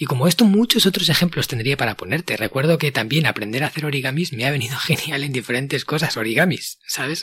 Y 0.00 0.06
como 0.06 0.26
esto, 0.26 0.46
muchos 0.46 0.86
otros 0.86 1.10
ejemplos 1.10 1.46
tendría 1.46 1.76
para 1.76 1.94
ponerte. 1.94 2.34
Recuerdo 2.38 2.78
que 2.78 2.90
también 2.90 3.26
aprender 3.26 3.62
a 3.62 3.66
hacer 3.66 3.84
origamis 3.84 4.32
me 4.32 4.46
ha 4.46 4.50
venido 4.50 4.78
genial 4.78 5.24
en 5.24 5.32
diferentes 5.32 5.84
cosas. 5.84 6.16
Origamis, 6.16 6.78
¿sabes? 6.86 7.22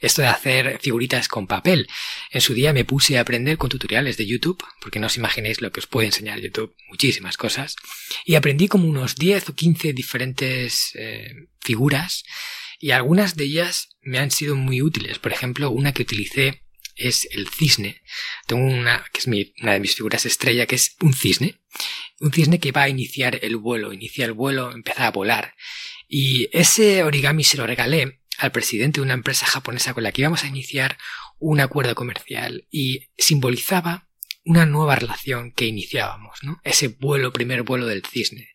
Esto 0.00 0.22
de 0.22 0.28
hacer 0.28 0.78
figuritas 0.80 1.28
con 1.28 1.46
papel. 1.46 1.86
En 2.30 2.40
su 2.40 2.54
día 2.54 2.72
me 2.72 2.86
puse 2.86 3.18
a 3.18 3.20
aprender 3.20 3.58
con 3.58 3.68
tutoriales 3.68 4.16
de 4.16 4.26
YouTube, 4.26 4.64
porque 4.80 4.98
no 4.98 5.08
os 5.08 5.18
imaginéis 5.18 5.60
lo 5.60 5.70
que 5.70 5.80
os 5.80 5.86
puede 5.86 6.06
enseñar 6.06 6.40
YouTube, 6.40 6.74
muchísimas 6.88 7.36
cosas. 7.36 7.76
Y 8.24 8.36
aprendí 8.36 8.68
como 8.68 8.88
unos 8.88 9.16
10 9.16 9.50
o 9.50 9.54
15 9.54 9.92
diferentes 9.92 10.92
eh, 10.94 11.30
figuras, 11.60 12.24
y 12.78 12.92
algunas 12.92 13.36
de 13.36 13.44
ellas 13.44 13.96
me 14.02 14.18
han 14.18 14.30
sido 14.30 14.54
muy 14.54 14.82
útiles. 14.82 15.18
Por 15.18 15.32
ejemplo, 15.32 15.70
una 15.70 15.92
que 15.92 16.02
utilicé 16.02 16.62
es 16.94 17.28
el 17.30 17.48
cisne. 17.48 18.02
Tengo 18.46 18.64
una 18.64 19.04
que 19.12 19.20
es 19.20 19.26
una 19.26 19.72
de 19.72 19.80
mis 19.80 19.94
figuras 19.94 20.26
estrella, 20.26 20.66
que 20.66 20.76
es 20.76 20.96
un 21.00 21.14
cisne. 21.14 21.60
Un 22.20 22.32
cisne 22.32 22.58
que 22.58 22.72
va 22.72 22.82
a 22.82 22.88
iniciar 22.88 23.38
el 23.42 23.56
vuelo, 23.56 23.92
inicia 23.92 24.24
el 24.24 24.32
vuelo, 24.32 24.72
empieza 24.72 25.06
a 25.06 25.12
volar. 25.12 25.54
Y 26.08 26.48
ese 26.52 27.02
origami 27.02 27.44
se 27.44 27.56
lo 27.56 27.66
regalé 27.66 28.20
al 28.38 28.52
presidente 28.52 29.00
de 29.00 29.04
una 29.04 29.14
empresa 29.14 29.46
japonesa 29.46 29.94
con 29.94 30.02
la 30.02 30.12
que 30.12 30.22
íbamos 30.22 30.44
a 30.44 30.48
iniciar 30.48 30.98
un 31.38 31.60
acuerdo 31.60 31.94
comercial 31.94 32.66
y 32.70 33.10
simbolizaba 33.16 34.08
una 34.44 34.64
nueva 34.64 34.96
relación 34.96 35.52
que 35.52 35.66
iniciábamos, 35.66 36.38
¿no? 36.42 36.60
Ese 36.64 36.88
vuelo, 36.88 37.32
primer 37.32 37.62
vuelo 37.62 37.86
del 37.86 38.04
cisne. 38.04 38.48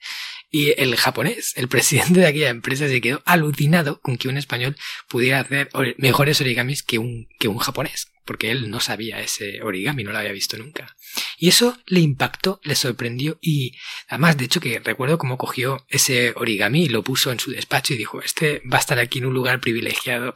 Y 0.56 0.80
el 0.80 0.96
japonés, 0.98 1.54
el 1.56 1.68
presidente 1.68 2.20
de 2.20 2.28
aquella 2.28 2.50
empresa, 2.50 2.88
se 2.88 3.02
quedó 3.02 3.24
alucinado 3.26 4.00
con 4.02 4.18
que 4.18 4.28
un 4.28 4.38
español 4.38 4.78
pudiera 5.08 5.40
hacer 5.40 5.72
mejores 5.98 6.42
origamis 6.42 6.84
que 6.84 7.00
un, 7.00 7.28
que 7.40 7.48
un 7.48 7.58
japonés, 7.58 8.12
porque 8.24 8.52
él 8.52 8.70
no 8.70 8.80
sabía 8.80 9.20
ese 9.20 9.64
origami, 9.64 10.04
no 10.04 10.12
lo 10.12 10.20
había 10.20 10.32
visto 10.32 10.56
nunca. 10.56 10.96
Y 11.40 11.48
eso 11.48 11.76
le 11.88 12.02
impactó, 12.02 12.62
le 12.64 12.76
sorprendió 12.76 13.40
y 13.42 13.76
además, 14.08 14.38
de 14.38 14.46
hecho, 14.46 14.62
que 14.62 14.78
recuerdo 14.78 15.18
cómo 15.18 15.40
cogió 15.40 15.88
ese 15.90 16.34
origami 16.36 16.84
y 16.84 16.90
lo 16.90 17.04
puso 17.04 17.32
en 17.32 17.40
su 17.40 17.50
despacho 17.50 17.96
y 17.96 17.98
dijo, 17.98 18.22
este 18.22 18.62
va 18.72 18.78
a 18.78 18.82
estar 18.82 19.00
aquí 19.00 19.18
en 19.18 19.26
un 19.26 19.34
lugar 19.34 19.60
privilegiado. 19.60 20.36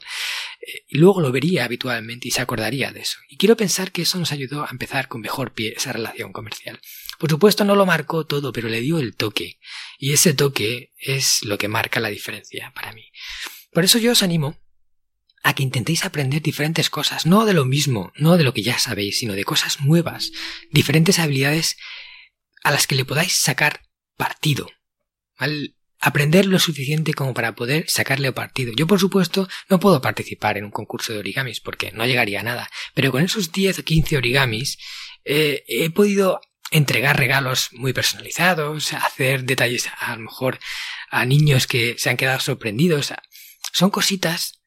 Eh, 0.60 0.84
y 0.88 0.98
luego 0.98 1.22
lo 1.22 1.32
vería 1.32 1.64
habitualmente 1.64 2.28
y 2.28 2.32
se 2.32 2.42
acordaría 2.42 2.92
de 2.92 3.02
eso. 3.02 3.20
Y 3.30 3.38
quiero 3.38 3.56
pensar 3.56 3.92
que 3.92 4.02
eso 4.02 4.18
nos 4.18 4.32
ayudó 4.32 4.64
a 4.64 4.70
empezar 4.72 5.10
con 5.10 5.22
mejor 5.22 5.54
pie 5.54 5.76
esa 5.78 5.94
relación 5.94 6.34
comercial. 6.34 6.80
Por 7.20 7.30
supuesto 7.30 7.64
no 7.64 7.76
lo 7.76 7.86
marcó 7.86 8.26
todo, 8.26 8.52
pero 8.52 8.70
le 8.70 8.82
dio 8.82 9.00
el 9.00 9.16
toque. 9.16 9.60
Y 9.98 10.14
ese 10.14 10.34
toque 10.34 10.94
es 10.98 11.44
lo 11.44 11.58
que 11.58 11.68
marca 11.68 12.00
la 12.00 12.10
diferencia 12.10 12.72
para 12.76 12.94
mí. 12.94 13.06
Por 13.72 13.84
eso 13.84 13.98
yo 13.98 14.12
os 14.12 14.24
animo 14.24 14.58
a 15.44 15.54
que 15.54 15.64
intentéis 15.64 16.04
aprender 16.04 16.42
diferentes 16.42 16.90
cosas, 16.90 17.26
no 17.26 17.46
de 17.46 17.54
lo 17.54 17.66
mismo, 17.66 18.12
no 18.16 18.38
de 18.38 18.44
lo 18.44 18.54
que 18.54 18.64
ya 18.64 18.80
sabéis, 18.80 19.20
sino 19.20 19.34
de 19.34 19.46
cosas 19.46 19.82
nuevas, 19.82 20.32
diferentes 20.72 21.20
habilidades 21.20 21.78
a 22.64 22.72
las 22.72 22.88
que 22.88 22.96
le 22.96 23.06
podáis 23.06 23.38
sacar 23.38 23.82
partido. 24.18 24.70
Al 25.38 25.76
aprender 26.00 26.46
lo 26.46 26.60
suficiente 26.60 27.14
como 27.14 27.34
para 27.34 27.56
poder 27.56 27.90
sacarle 27.90 28.32
partido. 28.32 28.74
Yo, 28.76 28.88
por 28.88 29.00
supuesto, 29.00 29.48
no 29.70 29.80
puedo 29.80 30.02
participar 30.02 30.58
en 30.58 30.66
un 30.66 30.72
concurso 30.72 31.14
de 31.14 31.20
origamis 31.20 31.60
porque 31.60 31.92
no 31.92 32.06
llegaría 32.06 32.42
a 32.42 32.44
nada, 32.44 32.70
pero 32.94 33.12
con 33.12 33.24
esos 33.24 33.52
10 33.52 33.80
o 33.80 33.84
15 33.84 34.18
origamis 34.18 34.78
eh, 35.26 35.64
he 35.68 35.90
podido 35.90 36.40
entregar 36.72 37.18
regalos 37.18 37.70
muy 37.72 37.94
personalizados, 37.94 38.94
hacer 38.94 39.44
detalles 39.44 39.90
a, 40.00 40.16
lo 40.16 40.24
mejor 40.24 40.60
a 41.10 41.26
niños 41.26 41.68
que 41.68 41.96
se 41.98 42.10
han 42.10 42.18
quedado 42.18 42.40
sorprendidos. 42.40 43.14
Son 43.74 43.90
cositas 43.90 44.62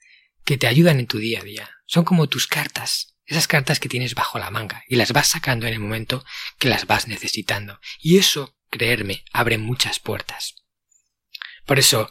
que 0.45 0.57
te 0.57 0.66
ayudan 0.66 1.00
en 1.00 1.07
tu 1.07 1.19
día 1.19 1.40
a 1.40 1.45
día. 1.45 1.71
Son 1.87 2.04
como 2.04 2.28
tus 2.28 2.47
cartas, 2.47 3.16
esas 3.26 3.47
cartas 3.47 3.80
que 3.80 3.88
tienes 3.88 4.14
bajo 4.14 4.38
la 4.38 4.50
manga 4.50 4.85
y 4.88 4.97
las 4.97 5.12
vas 5.12 5.28
sacando 5.28 5.66
en 5.66 5.75
el 5.75 5.80
momento 5.80 6.25
que 6.59 6.69
las 6.69 6.87
vas 6.87 7.09
necesitando. 7.09 7.80
Y 8.00 8.19
eso, 8.19 8.57
creerme, 8.71 9.25
abre 9.33 9.59
muchas 9.59 9.99
puertas. 9.99 10.54
Por 11.66 11.78
eso, 11.78 12.11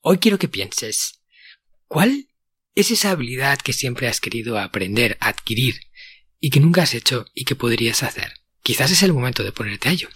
hoy 0.00 0.18
quiero 0.18 0.38
que 0.38 0.48
pienses, 0.48 1.20
¿cuál 1.86 2.28
es 2.74 2.90
esa 2.90 3.10
habilidad 3.10 3.58
que 3.58 3.72
siempre 3.72 4.08
has 4.08 4.20
querido 4.20 4.58
aprender, 4.58 5.18
adquirir 5.20 5.80
y 6.40 6.50
que 6.50 6.60
nunca 6.60 6.82
has 6.82 6.94
hecho 6.94 7.26
y 7.34 7.44
que 7.44 7.54
podrías 7.54 8.02
hacer? 8.02 8.41
Quizás 8.62 8.90
es 8.90 9.02
el 9.02 9.12
momento 9.12 9.42
de 9.42 9.52
ponerte 9.52 9.88
a 9.88 9.92
ello. 9.92 10.08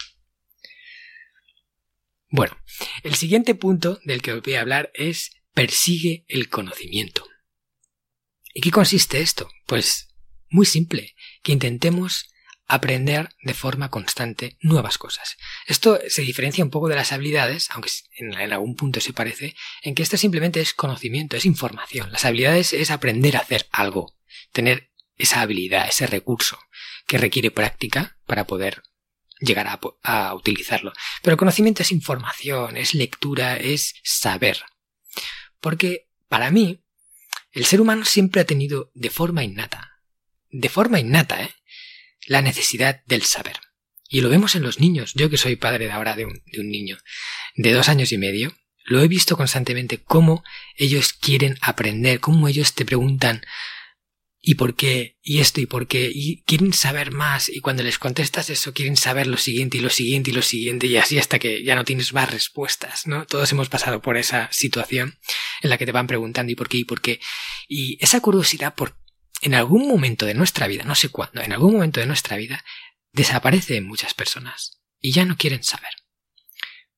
Bueno, 2.29 2.57
el 3.03 3.15
siguiente 3.15 3.55
punto 3.55 4.01
del 4.05 4.23
que 4.23 4.33
os 4.33 4.43
voy 4.43 4.55
a 4.55 4.61
hablar 4.61 4.91
es 4.95 5.33
persigue 5.55 6.25
el 6.29 6.49
conocimiento. 6.49 7.27
¿Y 8.53 8.61
qué 8.61 8.71
consiste 8.71 9.21
esto? 9.21 9.51
Pues 9.67 10.15
muy 10.49 10.67
simple, 10.67 11.15
que 11.43 11.53
intentemos 11.53 12.31
aprender 12.67 13.31
de 13.43 13.55
forma 13.55 13.91
constante 13.91 14.59
nuevas 14.61 14.99
cosas. 14.99 15.37
Esto 15.67 16.01
se 16.09 16.23
diferencia 16.23 16.65
un 16.65 16.71
poco 16.71 16.89
de 16.89 16.97
las 16.97 17.13
habilidades, 17.13 17.71
aunque 17.71 17.91
en, 18.17 18.35
algún 18.35 18.75
punto 18.75 19.01
se 19.01 19.13
parece, 19.13 19.55
en 19.83 19.95
que 19.95 20.03
esto 20.03 20.17
simplemente 20.17 20.61
es 20.61 20.75
conocimiento, 20.75 21.37
es 21.37 21.47
información. 21.47 22.11
Las 22.13 22.25
habilidades 22.25 22.73
es 22.73 22.91
aprender 22.91 23.37
a 23.37 23.41
hacer 23.41 23.67
algo, 23.71 24.15
tener 24.53 24.91
esa 25.17 25.41
habilidad, 25.41 25.89
ese 25.89 26.07
recurso 26.07 26.59
que 27.07 27.19
requiere 27.19 27.51
práctica 27.51 28.19
para 28.27 28.47
poder 28.47 28.83
llegar 29.41 29.67
a, 30.03 30.35
utilizarlo. 30.35 30.93
Pero 31.23 31.35
el 31.35 31.39
conocimiento 31.39 31.83
es 31.83 31.93
información, 31.93 32.77
es 32.77 32.95
lectura, 32.95 33.57
es 33.57 33.95
saber. 34.03 34.63
Porque 35.61 36.09
para 36.29 36.51
mí, 36.51 36.83
el 37.53 37.65
ser 37.65 37.81
humano 37.81 38.05
siempre 38.05 38.41
ha 38.41 38.47
tenido 38.47 38.91
de 38.95 39.11
forma 39.11 39.45
innata, 39.45 40.01
de 40.51 40.69
forma 40.69 41.01
innata, 41.01 41.43
¿eh? 41.43 41.55
la 42.27 42.43
necesidad 42.43 43.03
del 43.07 43.23
saber. 43.23 43.59
Y 44.09 44.21
lo 44.21 44.29
vemos 44.29 44.55
en 44.55 44.63
los 44.63 44.79
niños. 44.79 45.13
Yo 45.15 45.31
que 45.31 45.37
soy 45.37 45.57
padre 45.57 45.87
de 45.87 45.93
ahora 45.93 46.15
de 46.15 46.27
un, 46.27 46.43
de 46.47 46.61
un 46.61 46.71
niño 46.71 46.99
de 47.57 47.73
dos 47.73 47.89
años 47.89 48.13
y 48.13 48.19
medio, 48.19 48.57
lo 48.85 49.03
he 49.03 49.09
visto 49.09 49.37
constantemente 49.37 50.03
cómo 50.03 50.45
ellos 50.77 51.13
quieren 51.13 51.59
aprender, 51.61 52.21
cómo 52.21 52.47
ellos 52.47 52.75
te 52.75 52.85
preguntan 52.85 53.45
¿y 54.49 54.55
por 54.55 54.77
qué? 54.77 55.19
¿y 55.23 55.41
esto 55.41 55.61
y 55.61 55.67
por 55.67 55.89
qué? 55.89 56.09
y 56.15 56.43
quieren 56.43 56.73
saber 56.73 57.11
más 57.11 57.49
y 57.49 57.59
cuando 57.59 57.83
les 57.83 57.99
contestas 57.99 58.49
eso 58.49 58.73
quieren 58.73 58.97
saber 58.97 59.27
lo 59.27 59.39
siguiente 59.39 59.79
y 59.79 59.81
lo 59.81 59.91
siguiente 59.91 60.31
y 60.31 60.35
lo 60.35 60.43
siguiente 60.43 60.87
y 60.87 60.97
así 60.97 61.19
hasta 61.19 61.41
que 61.41 61.65
ya 61.65 61.75
no 61.75 61.85
tienes 61.85 62.13
más 62.13 62.31
respuestas, 62.31 63.09
¿no? 63.09 63.27
Todos 63.27 63.51
hemos 63.51 63.69
pasado 63.69 64.01
por 64.01 64.17
esa 64.17 64.49
situación 64.53 65.19
en 65.63 65.71
la 65.71 65.79
que 65.79 65.85
te 65.85 65.91
van 65.91 66.07
preguntando 66.07 66.53
¿y 66.53 66.55
por 66.55 66.69
qué? 66.69 66.79
¿y 66.79 66.85
por 66.85 67.01
qué? 67.01 67.19
Y 67.67 67.99
esa 68.01 68.21
curiosidad 68.21 68.77
por 68.77 68.97
en 69.43 69.55
algún 69.55 69.89
momento 69.89 70.27
de 70.27 70.35
nuestra 70.35 70.69
vida, 70.69 70.85
no 70.85 70.95
sé 70.95 71.09
cuándo, 71.09 71.43
en 71.43 71.53
algún 71.53 71.73
momento 71.75 71.99
de 71.99 72.07
nuestra 72.07 72.37
vida, 72.37 72.65
desaparece 73.13 73.77
en 73.77 73.87
muchas 73.89 74.15
personas 74.15 74.81
y 75.01 75.11
ya 75.11 75.25
no 75.25 75.37
quieren 75.37 75.65
saber. 75.65 75.91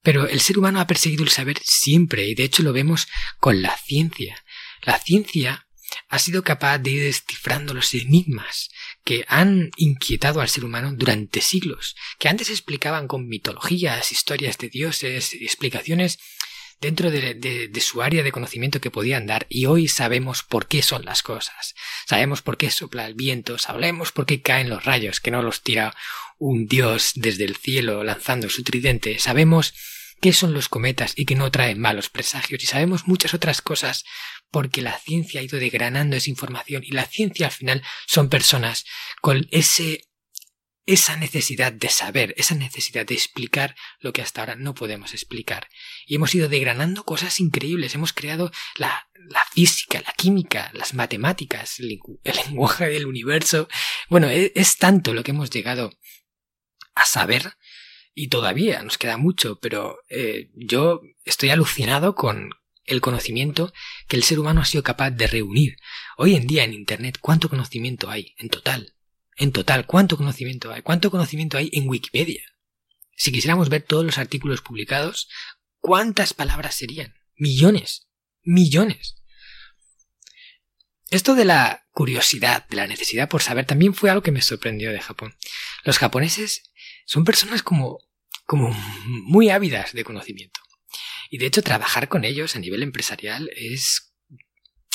Pero 0.02 0.28
el 0.28 0.40
ser 0.40 0.58
humano 0.58 0.80
ha 0.80 0.86
perseguido 0.86 1.24
el 1.24 1.30
saber 1.30 1.58
siempre 1.64 2.28
y 2.28 2.34
de 2.34 2.44
hecho 2.44 2.62
lo 2.62 2.74
vemos 2.74 3.08
con 3.38 3.62
la 3.62 3.74
ciencia. 3.78 4.44
La 4.82 4.98
ciencia 4.98 5.67
ha 6.08 6.18
sido 6.18 6.42
capaz 6.42 6.78
de 6.78 6.90
ir 6.90 7.02
descifrando 7.02 7.74
los 7.74 7.92
enigmas 7.94 8.70
que 9.04 9.24
han 9.28 9.70
inquietado 9.76 10.40
al 10.40 10.48
ser 10.48 10.64
humano 10.64 10.92
durante 10.94 11.40
siglos, 11.40 11.96
que 12.18 12.28
antes 12.28 12.50
explicaban 12.50 13.08
con 13.08 13.28
mitologías, 13.28 14.10
historias 14.12 14.56
de 14.58 14.70
dioses, 14.70 15.34
explicaciones 15.34 16.18
dentro 16.80 17.10
de, 17.10 17.70
su 17.80 18.02
área 18.02 18.22
de 18.22 18.32
conocimiento 18.32 18.80
que 18.80 18.90
podían 18.90 19.26
dar 19.26 19.46
y 19.48 19.66
hoy 19.66 19.88
sabemos 19.88 20.42
por 20.42 20.66
qué 20.66 20.82
son 20.82 21.04
las 21.04 21.22
cosas. 21.22 21.74
Sabemos 22.06 22.42
por 22.42 22.56
qué 22.56 22.70
sopla 22.70 23.06
el 23.06 23.14
viento, 23.14 23.58
sabemos 23.58 24.12
por 24.12 24.26
qué 24.26 24.40
caen 24.40 24.70
los 24.70 24.84
rayos, 24.84 25.20
que 25.20 25.30
no 25.30 25.42
los 25.42 25.62
tira 25.62 25.94
un 26.38 26.66
dios 26.66 27.12
desde 27.16 27.44
el 27.44 27.56
cielo 27.56 28.04
lanzando 28.04 28.48
su 28.48 28.62
tridente. 28.62 29.18
Sabemos 29.18 29.74
qué 30.20 30.32
son 30.32 30.52
los 30.52 30.68
cometas 30.68 31.12
y 31.16 31.24
que 31.24 31.34
no 31.34 31.50
traen 31.50 31.80
malos 31.80 32.08
presagios 32.10 32.62
y 32.62 32.66
sabemos 32.66 33.06
muchas 33.06 33.34
otras 33.34 33.62
cosas 33.62 34.04
porque 34.50 34.82
la 34.82 34.98
ciencia 34.98 35.40
ha 35.40 35.44
ido 35.44 35.58
degranando 35.58 36.16
esa 36.16 36.30
información 36.30 36.82
y 36.84 36.92
la 36.92 37.04
ciencia 37.04 37.46
al 37.46 37.52
final 37.52 37.82
son 38.06 38.28
personas 38.28 38.84
con 39.20 39.46
ese 39.50 40.08
esa 40.86 41.16
necesidad 41.16 41.70
de 41.70 41.90
saber, 41.90 42.32
esa 42.38 42.54
necesidad 42.54 43.04
de 43.04 43.12
explicar 43.12 43.76
lo 44.00 44.14
que 44.14 44.22
hasta 44.22 44.40
ahora 44.40 44.56
no 44.56 44.72
podemos 44.72 45.12
explicar. 45.12 45.68
Y 46.06 46.14
hemos 46.14 46.34
ido 46.34 46.48
degranando 46.48 47.04
cosas 47.04 47.40
increíbles, 47.40 47.94
hemos 47.94 48.14
creado 48.14 48.50
la, 48.76 49.10
la 49.28 49.44
física, 49.52 50.00
la 50.00 50.14
química, 50.16 50.70
las 50.72 50.94
matemáticas, 50.94 51.78
el, 51.78 52.00
lenguaje 52.24 52.88
del 52.88 53.04
universo. 53.04 53.68
Bueno, 54.08 54.28
es, 54.28 54.50
es 54.54 54.78
tanto 54.78 55.12
lo 55.12 55.22
que 55.22 55.32
hemos 55.32 55.50
llegado 55.50 55.92
a 56.94 57.04
saber 57.04 57.52
y 58.18 58.26
todavía 58.26 58.82
nos 58.82 58.98
queda 58.98 59.16
mucho, 59.16 59.60
pero 59.60 60.00
eh, 60.08 60.50
yo 60.56 61.02
estoy 61.24 61.50
alucinado 61.50 62.16
con 62.16 62.50
el 62.84 63.00
conocimiento 63.00 63.72
que 64.08 64.16
el 64.16 64.24
ser 64.24 64.40
humano 64.40 64.60
ha 64.60 64.64
sido 64.64 64.82
capaz 64.82 65.12
de 65.12 65.28
reunir. 65.28 65.76
Hoy 66.16 66.34
en 66.34 66.48
día 66.48 66.64
en 66.64 66.74
Internet, 66.74 67.18
¿cuánto 67.20 67.48
conocimiento 67.48 68.10
hay 68.10 68.34
en 68.38 68.48
total? 68.48 68.96
En 69.36 69.52
total, 69.52 69.86
¿cuánto 69.86 70.16
conocimiento 70.16 70.72
hay? 70.72 70.82
¿Cuánto 70.82 71.12
conocimiento 71.12 71.58
hay 71.58 71.70
en 71.72 71.88
Wikipedia? 71.88 72.42
Si 73.14 73.30
quisiéramos 73.30 73.68
ver 73.68 73.82
todos 73.82 74.04
los 74.04 74.18
artículos 74.18 74.62
publicados, 74.62 75.28
¿cuántas 75.78 76.34
palabras 76.34 76.74
serían? 76.74 77.14
Millones. 77.36 78.08
Millones. 78.42 79.14
Esto 81.08 81.36
de 81.36 81.44
la 81.44 81.86
curiosidad, 81.92 82.66
de 82.68 82.78
la 82.78 82.88
necesidad 82.88 83.28
por 83.28 83.42
saber, 83.42 83.64
también 83.64 83.94
fue 83.94 84.10
algo 84.10 84.22
que 84.22 84.32
me 84.32 84.42
sorprendió 84.42 84.90
de 84.90 85.00
Japón. 85.00 85.36
Los 85.84 85.98
japoneses 85.98 86.64
son 87.06 87.24
personas 87.24 87.62
como, 87.62 88.00
como 88.48 88.70
muy 89.04 89.50
ávidas 89.50 89.92
de 89.92 90.04
conocimiento. 90.04 90.60
Y 91.28 91.36
de 91.36 91.44
hecho, 91.44 91.60
trabajar 91.60 92.08
con 92.08 92.24
ellos 92.24 92.56
a 92.56 92.58
nivel 92.58 92.82
empresarial 92.82 93.50
es 93.54 94.14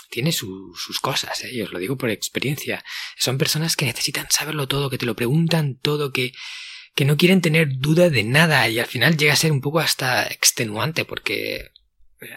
tiene 0.09 0.31
sus 0.31 0.99
cosas, 1.01 1.43
¿eh? 1.43 1.63
os 1.63 1.71
lo 1.71 1.77
digo 1.77 1.95
por 1.95 2.09
experiencia. 2.09 2.83
Son 3.15 3.37
personas 3.37 3.75
que 3.75 3.85
necesitan 3.85 4.25
saberlo 4.29 4.67
todo, 4.67 4.89
que 4.89 4.97
te 4.97 5.05
lo 5.05 5.15
preguntan 5.15 5.77
todo, 5.77 6.11
que, 6.11 6.33
que 6.95 7.05
no 7.05 7.15
quieren 7.15 7.41
tener 7.41 7.77
duda 7.77 8.09
de 8.09 8.23
nada 8.23 8.67
y 8.69 8.79
al 8.79 8.87
final 8.87 9.17
llega 9.17 9.33
a 9.33 9.37
ser 9.37 9.51
un 9.51 9.61
poco 9.61 9.79
hasta 9.79 10.27
extenuante 10.27 11.05
porque 11.05 11.71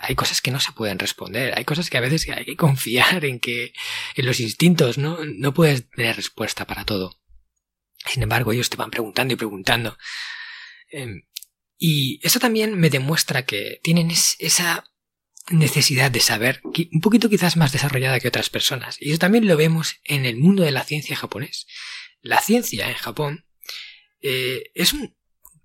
hay 0.03 0.15
cosas 0.15 0.43
que 0.43 0.51
no 0.51 0.61
se 0.61 0.73
pueden 0.73 0.99
responder, 0.99 1.57
hay 1.57 1.65
cosas 1.65 1.89
que 1.89 1.97
a 1.97 2.03
veces 2.03 2.29
hay 2.29 2.45
que 2.45 2.57
confiar 2.57 3.25
en 3.25 3.41
que 3.41 3.73
en 4.17 4.27
los 4.27 4.41
instintos, 4.41 4.99
¿no? 4.99 5.19
No 5.25 5.55
puedes 5.55 5.89
tener 5.91 6.17
respuesta 6.17 6.67
para 6.67 6.85
todo. 6.85 7.21
Sin 8.05 8.23
embargo, 8.23 8.53
ellos 8.53 8.71
te 8.71 8.77
van 8.77 8.91
preguntando 8.91 9.33
y 9.33 9.37
preguntando. 9.37 9.97
Em, 10.91 11.23
y 11.79 12.21
eso 12.23 12.39
también 12.39 12.79
me 12.79 12.91
demuestra 12.91 13.45
que 13.45 13.81
tienen 13.83 14.11
esa 14.11 14.85
necesidad 15.51 16.11
de 16.11 16.21
saber, 16.21 16.61
un 16.65 17.01
poquito 17.01 17.29
quizás 17.29 17.57
más 17.57 17.73
desarrollada 17.73 18.19
que 18.21 18.29
otras 18.29 18.51
personas. 18.51 18.97
Y 19.01 19.11
eso 19.11 19.19
también 19.19 19.47
lo 19.47 19.57
vemos 19.57 19.97
en 20.05 20.27
el 20.27 20.37
mundo 20.37 20.63
de 20.63 20.73
la 20.73 20.85
ciencia 20.85 21.17
japonés. 21.17 21.67
La 22.21 22.41
ciencia 22.41 22.89
en 22.89 22.95
Japón 22.95 23.47
eh, 24.21 24.71
es 24.75 24.93
un 24.93 25.17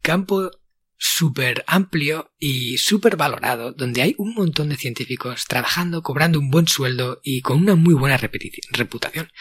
campo 0.01 0.51
súper 0.97 1.63
amplio 1.65 2.31
y 2.37 2.77
súper 2.77 3.17
valorado, 3.17 3.71
donde 3.71 4.03
hay 4.03 4.13
un 4.19 4.35
montón 4.35 4.69
de 4.69 4.77
científicos 4.77 5.45
trabajando, 5.47 6.03
cobrando 6.03 6.37
un 6.37 6.51
buen 6.51 6.67
sueldo 6.67 7.19
y 7.23 7.41
con 7.41 7.57
una 7.57 7.75
muy 7.75 7.95
buena 7.95 8.17
reputación. 8.17 9.31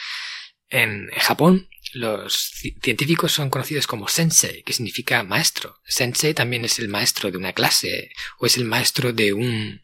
En 0.71 1.09
Japón, 1.17 1.69
los 1.93 2.53
científicos 2.81 3.33
son 3.33 3.51
conocidos 3.51 3.87
como 3.87 4.09
sensei, 4.09 4.63
que 4.63 4.73
significa 4.73 5.25
maestro. 5.25 5.81
Sensei 5.85 6.33
también 6.33 6.65
es 6.65 6.79
el 6.79 6.89
maestro 6.89 7.31
de 7.31 7.39
una 7.39 7.53
clase 7.53 8.13
o 8.39 8.47
es 8.47 8.57
el 8.57 8.65
maestro 8.65 9.13
de 9.13 9.33
un 9.33 9.83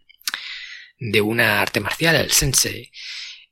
de 0.98 1.20
una 1.20 1.60
arte 1.60 1.80
marcial, 1.80 2.16
el 2.16 2.30
sensei. 2.30 2.90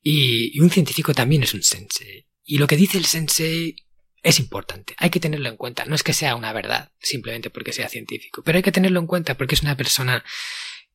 Y, 0.00 0.56
y 0.56 0.60
un 0.60 0.70
científico 0.70 1.12
también 1.12 1.42
es 1.42 1.54
un 1.54 1.62
sensei. 1.62 2.26
Y 2.44 2.58
lo 2.58 2.66
que 2.66 2.76
dice 2.76 2.98
el 2.98 3.06
sensei 3.06 3.76
es 4.22 4.38
importante, 4.38 4.94
hay 4.98 5.10
que 5.10 5.20
tenerlo 5.20 5.48
en 5.48 5.56
cuenta. 5.56 5.84
No 5.84 5.94
es 5.94 6.02
que 6.02 6.14
sea 6.14 6.36
una 6.36 6.52
verdad, 6.52 6.92
simplemente 7.00 7.50
porque 7.50 7.72
sea 7.72 7.88
científico, 7.88 8.42
pero 8.42 8.56
hay 8.56 8.62
que 8.62 8.72
tenerlo 8.72 9.00
en 9.00 9.06
cuenta 9.06 9.36
porque 9.36 9.54
es 9.54 9.62
una 9.62 9.76
persona 9.76 10.24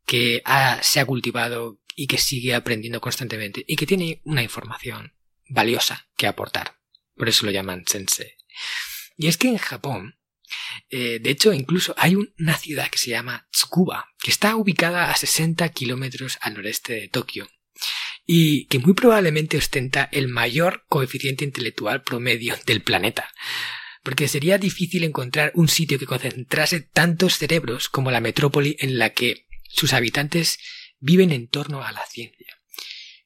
que 0.05 0.41
se 0.81 0.99
ha 0.99 1.05
cultivado 1.05 1.79
y 1.95 2.07
que 2.07 2.17
sigue 2.17 2.55
aprendiendo 2.55 3.01
constantemente 3.01 3.63
y 3.67 3.75
que 3.75 3.85
tiene 3.85 4.21
una 4.23 4.41
información 4.41 5.13
valiosa 5.49 6.07
que 6.15 6.27
aportar. 6.27 6.77
Por 7.15 7.27
eso 7.27 7.45
lo 7.45 7.51
llaman 7.51 7.83
sensei. 7.85 8.33
Y 9.17 9.27
es 9.27 9.37
que 9.37 9.49
en 9.49 9.57
Japón, 9.57 10.17
eh, 10.89 11.19
de 11.19 11.29
hecho, 11.29 11.51
incluso 11.51 11.93
hay 11.97 12.15
una 12.15 12.57
ciudad 12.57 12.89
que 12.89 12.97
se 12.97 13.09
llama 13.09 13.47
Tsukuba, 13.51 14.07
que 14.21 14.31
está 14.31 14.55
ubicada 14.55 15.11
a 15.11 15.15
60 15.15 15.67
kilómetros 15.69 16.37
al 16.41 16.53
noreste 16.53 16.93
de 16.93 17.07
Tokio 17.09 17.49
y 18.31 18.65
que 18.65 18.77
muy 18.77 18.93
probablemente 18.93 19.57
ostenta 19.57 20.07
el 20.11 20.27
mayor 20.27 20.85
coeficiente 20.87 21.45
intelectual 21.45 22.03
promedio 22.03 22.55
del 22.67 22.83
planeta. 22.83 23.27
Porque 24.03 24.27
sería 24.27 24.59
difícil 24.59 25.03
encontrar 25.03 25.51
un 25.55 25.67
sitio 25.67 25.97
que 25.97 26.05
concentrase 26.05 26.81
tantos 26.81 27.39
cerebros 27.39 27.89
como 27.89 28.11
la 28.11 28.21
metrópoli 28.21 28.77
en 28.79 28.99
la 28.99 29.09
que 29.09 29.47
sus 29.67 29.93
habitantes 29.93 30.59
viven 30.99 31.31
en 31.31 31.47
torno 31.47 31.83
a 31.83 31.91
la 31.91 32.05
ciencia. 32.05 32.55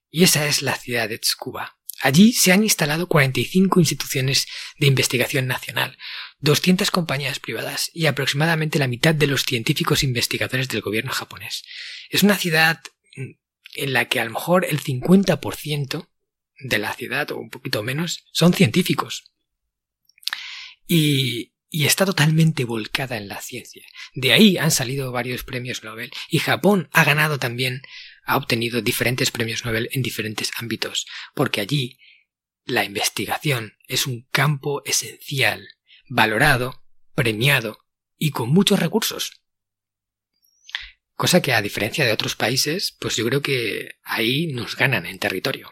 Y 0.09 0.23
esa 0.23 0.47
es 0.47 0.61
la 0.61 0.75
ciudad 0.75 1.09
de 1.09 1.19
Tsukuba. 1.19 1.77
Allí 2.03 2.33
se 2.33 2.51
han 2.51 2.63
instalado 2.63 3.07
45 3.07 3.79
instituciones 3.79 4.45
de 4.77 4.87
investigación 4.87 5.47
nacional, 5.47 5.97
200 6.39 6.91
compañías 6.91 7.39
privadas 7.39 7.89
y 7.93 8.07
aproximadamente 8.07 8.77
la 8.77 8.89
mitad 8.89 9.15
de 9.15 9.25
los 9.25 9.43
científicos 9.43 10.03
investigadores 10.03 10.67
del 10.67 10.81
gobierno 10.81 11.13
japonés. 11.13 11.63
Es 12.09 12.21
una 12.21 12.37
ciudad 12.37 12.81
en 13.15 13.93
la 13.93 14.09
que 14.09 14.19
a 14.19 14.25
lo 14.25 14.31
mejor 14.31 14.65
el 14.65 14.83
50% 14.83 16.09
de 16.59 16.77
la 16.77 16.93
ciudad 16.93 17.31
o 17.31 17.37
un 17.37 17.49
poquito 17.49 17.83
menos 17.83 18.25
son 18.33 18.53
científicos. 18.53 19.31
Y, 20.85 21.53
y 21.69 21.85
está 21.85 22.05
totalmente 22.05 22.65
volcada 22.65 23.15
en 23.15 23.29
la 23.29 23.39
ciencia. 23.39 23.85
De 24.13 24.33
ahí 24.33 24.57
han 24.57 24.71
salido 24.71 25.13
varios 25.13 25.45
premios 25.45 25.85
Nobel 25.85 26.11
y 26.27 26.39
Japón 26.39 26.89
ha 26.91 27.05
ganado 27.05 27.39
también, 27.39 27.81
ha 28.25 28.37
obtenido 28.37 28.81
diferentes 28.81 29.31
premios 29.31 29.65
Nobel 29.65 29.89
en 29.91 30.01
diferentes 30.01 30.51
ámbitos, 30.57 31.05
porque 31.33 31.61
allí 31.61 31.99
la 32.65 32.83
investigación 32.83 33.77
es 33.87 34.07
un 34.07 34.27
campo 34.31 34.81
esencial, 34.85 35.67
valorado, 36.07 36.83
premiado 37.13 37.79
y 38.17 38.31
con 38.31 38.49
muchos 38.49 38.79
recursos. 38.79 39.43
Cosa 41.15 41.41
que 41.41 41.53
a 41.53 41.61
diferencia 41.61 42.05
de 42.05 42.11
otros 42.11 42.35
países, 42.35 42.97
pues 42.99 43.15
yo 43.15 43.25
creo 43.25 43.41
que 43.41 43.99
ahí 44.03 44.47
nos 44.47 44.75
ganan 44.75 45.05
en 45.05 45.19
territorio. 45.19 45.71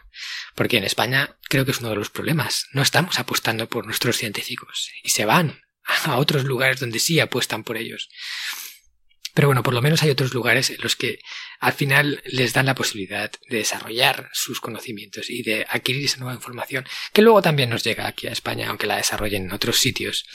Porque 0.54 0.76
en 0.76 0.84
España 0.84 1.36
creo 1.48 1.64
que 1.64 1.72
es 1.72 1.80
uno 1.80 1.90
de 1.90 1.96
los 1.96 2.10
problemas. 2.10 2.66
No 2.72 2.80
estamos 2.80 3.18
apostando 3.18 3.68
por 3.68 3.84
nuestros 3.84 4.16
científicos 4.16 4.90
y 5.02 5.10
se 5.10 5.24
van 5.24 5.60
a 6.04 6.16
otros 6.18 6.44
lugares 6.44 6.78
donde 6.78 7.00
sí 7.00 7.18
apuestan 7.18 7.64
por 7.64 7.76
ellos. 7.76 8.08
Pero 9.34 9.48
bueno, 9.48 9.62
por 9.62 9.74
lo 9.74 9.82
menos 9.82 10.02
hay 10.02 10.10
otros 10.10 10.34
lugares 10.34 10.70
en 10.70 10.80
los 10.80 10.96
que 10.96 11.20
al 11.58 11.72
final 11.72 12.22
les 12.26 12.52
dan 12.52 12.66
la 12.66 12.74
posibilidad 12.74 13.30
de 13.48 13.58
desarrollar 13.58 14.28
sus 14.32 14.60
conocimientos 14.60 15.30
y 15.30 15.42
de 15.42 15.66
adquirir 15.68 16.04
esa 16.04 16.18
nueva 16.18 16.34
información 16.34 16.84
que 17.12 17.22
luego 17.22 17.40
también 17.40 17.70
nos 17.70 17.84
llega 17.84 18.06
aquí 18.06 18.26
a 18.26 18.32
España, 18.32 18.68
aunque 18.68 18.86
la 18.86 18.96
desarrollen 18.96 19.44
en 19.44 19.52
otros 19.52 19.78
sitios. 19.78 20.26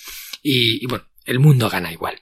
Y, 0.41 0.83
y 0.83 0.87
bueno, 0.87 1.07
el 1.25 1.39
mundo 1.39 1.69
gana 1.69 1.91
igual. 1.91 2.21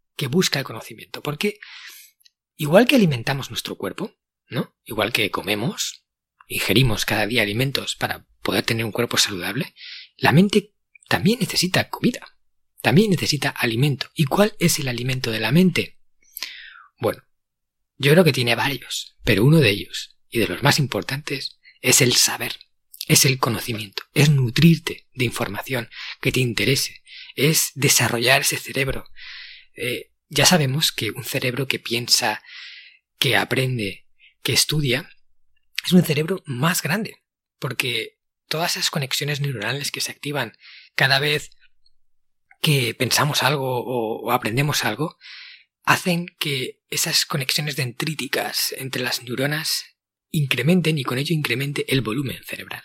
que 0.21 0.27
busca 0.27 0.59
el 0.59 0.65
conocimiento. 0.65 1.23
Porque 1.23 1.59
igual 2.55 2.85
que 2.85 2.95
alimentamos 2.95 3.49
nuestro 3.49 3.75
cuerpo, 3.75 4.13
¿no? 4.49 4.77
Igual 4.85 5.11
que 5.11 5.31
comemos, 5.31 6.05
ingerimos 6.47 7.05
cada 7.05 7.25
día 7.25 7.41
alimentos 7.41 7.95
para 7.95 8.27
poder 8.43 8.63
tener 8.63 8.85
un 8.85 8.91
cuerpo 8.91 9.17
saludable, 9.17 9.73
la 10.17 10.31
mente 10.31 10.75
también 11.07 11.39
necesita 11.39 11.89
comida. 11.89 12.37
También 12.83 13.09
necesita 13.09 13.49
alimento. 13.49 14.11
¿Y 14.13 14.25
cuál 14.25 14.55
es 14.59 14.77
el 14.77 14.89
alimento 14.89 15.31
de 15.31 15.39
la 15.39 15.51
mente? 15.51 15.97
Bueno, 16.99 17.23
yo 17.97 18.11
creo 18.11 18.23
que 18.23 18.31
tiene 18.31 18.53
varios, 18.53 19.17
pero 19.23 19.43
uno 19.43 19.57
de 19.57 19.71
ellos, 19.71 20.19
y 20.29 20.37
de 20.37 20.47
los 20.47 20.61
más 20.61 20.77
importantes, 20.77 21.59
es 21.81 21.99
el 22.01 22.15
saber, 22.15 22.59
es 23.07 23.25
el 23.25 23.39
conocimiento, 23.39 24.03
es 24.13 24.29
nutrirte 24.29 25.07
de 25.15 25.25
información 25.25 25.89
que 26.21 26.31
te 26.31 26.41
interese, 26.41 27.01
es 27.33 27.71
desarrollar 27.73 28.41
ese 28.41 28.57
cerebro, 28.57 29.09
eh, 29.75 30.10
ya 30.31 30.45
sabemos 30.45 30.93
que 30.93 31.11
un 31.11 31.25
cerebro 31.25 31.67
que 31.67 31.77
piensa, 31.77 32.41
que 33.19 33.35
aprende, 33.35 34.07
que 34.41 34.53
estudia, 34.53 35.09
es 35.85 35.91
un 35.91 36.03
cerebro 36.03 36.41
más 36.45 36.81
grande, 36.81 37.17
porque 37.59 38.17
todas 38.47 38.77
esas 38.77 38.89
conexiones 38.89 39.41
neuronales 39.41 39.91
que 39.91 39.99
se 39.99 40.11
activan 40.11 40.53
cada 40.95 41.19
vez 41.19 41.51
que 42.61 42.93
pensamos 42.93 43.43
algo 43.43 43.83
o, 43.83 44.31
aprendemos 44.31 44.85
algo, 44.85 45.17
hacen 45.83 46.27
que 46.39 46.79
esas 46.89 47.25
conexiones 47.25 47.75
dendríticas 47.75 48.73
entre 48.77 49.03
las 49.03 49.23
neuronas 49.23 49.83
incrementen 50.29 50.97
y 50.97 51.03
con 51.03 51.17
ello 51.17 51.35
incremente 51.35 51.91
el 51.91 51.99
volumen 51.99 52.41
cerebral. 52.45 52.83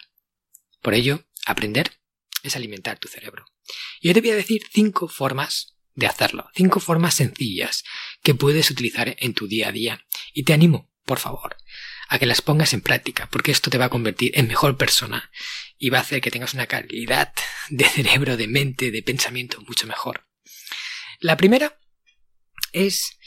Por 0.82 0.94
ello, 0.94 1.24
aprender 1.44 2.00
es 2.42 2.56
alimentar 2.56 2.98
tu 2.98 3.06
cerebro. 3.06 3.44
Y 4.00 4.08
hoy 4.08 4.14
te 4.14 4.20
voy 4.20 4.30
a 4.30 4.36
decir 4.36 4.62
cinco 4.72 5.06
formas 5.06 5.75
de 5.96 6.06
hacerlo. 6.06 6.48
Cinco 6.54 6.78
formas 6.78 7.14
sencillas 7.14 7.82
que 8.22 8.34
puedes 8.34 8.70
utilizar 8.70 9.16
en 9.18 9.34
tu 9.34 9.48
día 9.48 9.68
a 9.68 9.72
día. 9.72 10.06
Y 10.32 10.44
te 10.44 10.52
animo, 10.52 10.92
por 11.04 11.18
favor, 11.18 11.56
a 12.08 12.18
que 12.18 12.26
las 12.26 12.42
pongas 12.42 12.72
en 12.74 12.82
práctica, 12.82 13.28
porque 13.30 13.50
esto 13.50 13.70
te 13.70 13.78
va 13.78 13.86
a 13.86 13.90
convertir 13.90 14.38
en 14.38 14.46
mejor 14.46 14.76
persona 14.76 15.30
y 15.78 15.90
va 15.90 15.98
a 15.98 16.02
hacer 16.02 16.20
que 16.20 16.30
tengas 16.30 16.54
una 16.54 16.66
calidad 16.66 17.32
de 17.70 17.84
cerebro, 17.88 18.36
de 18.36 18.46
mente, 18.46 18.90
de 18.90 19.02
pensamiento 19.02 19.60
mucho 19.62 19.86
mejor. 19.86 20.28
La 21.18 21.36
primera 21.36 21.80
es 22.72 23.18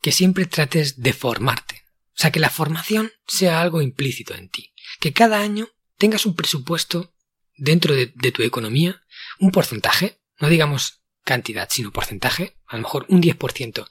que 0.00 0.10
siempre 0.10 0.46
trates 0.46 1.00
de 1.00 1.12
formarte. 1.12 1.84
O 2.16 2.20
sea, 2.20 2.32
que 2.32 2.40
la 2.40 2.50
formación 2.50 3.12
sea 3.26 3.60
algo 3.60 3.82
implícito 3.82 4.34
en 4.34 4.48
ti. 4.48 4.72
Que 5.00 5.12
cada 5.12 5.40
año 5.40 5.68
tengas 5.98 6.26
un 6.26 6.34
presupuesto 6.34 7.14
dentro 7.56 7.94
de, 7.94 8.12
de 8.14 8.32
tu 8.32 8.42
economía, 8.42 9.02
un 9.38 9.50
porcentaje, 9.50 10.20
no 10.38 10.48
digamos 10.48 11.03
cantidad, 11.24 11.68
sino 11.70 11.92
porcentaje, 11.92 12.56
a 12.66 12.76
lo 12.76 12.82
mejor 12.82 13.06
un 13.08 13.22
10% 13.22 13.88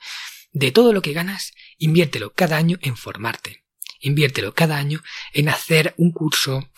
de 0.53 0.71
todo 0.71 0.93
lo 0.93 1.01
que 1.01 1.13
ganas, 1.13 1.53
inviértelo 1.77 2.33
cada 2.33 2.57
año 2.57 2.77
en 2.81 2.95
formarte. 2.95 3.65
Inviértelo 3.99 4.53
cada 4.53 4.77
año 4.77 5.03
en 5.33 5.49
hacer 5.49 5.93
un 5.97 6.11
curso, 6.11 6.69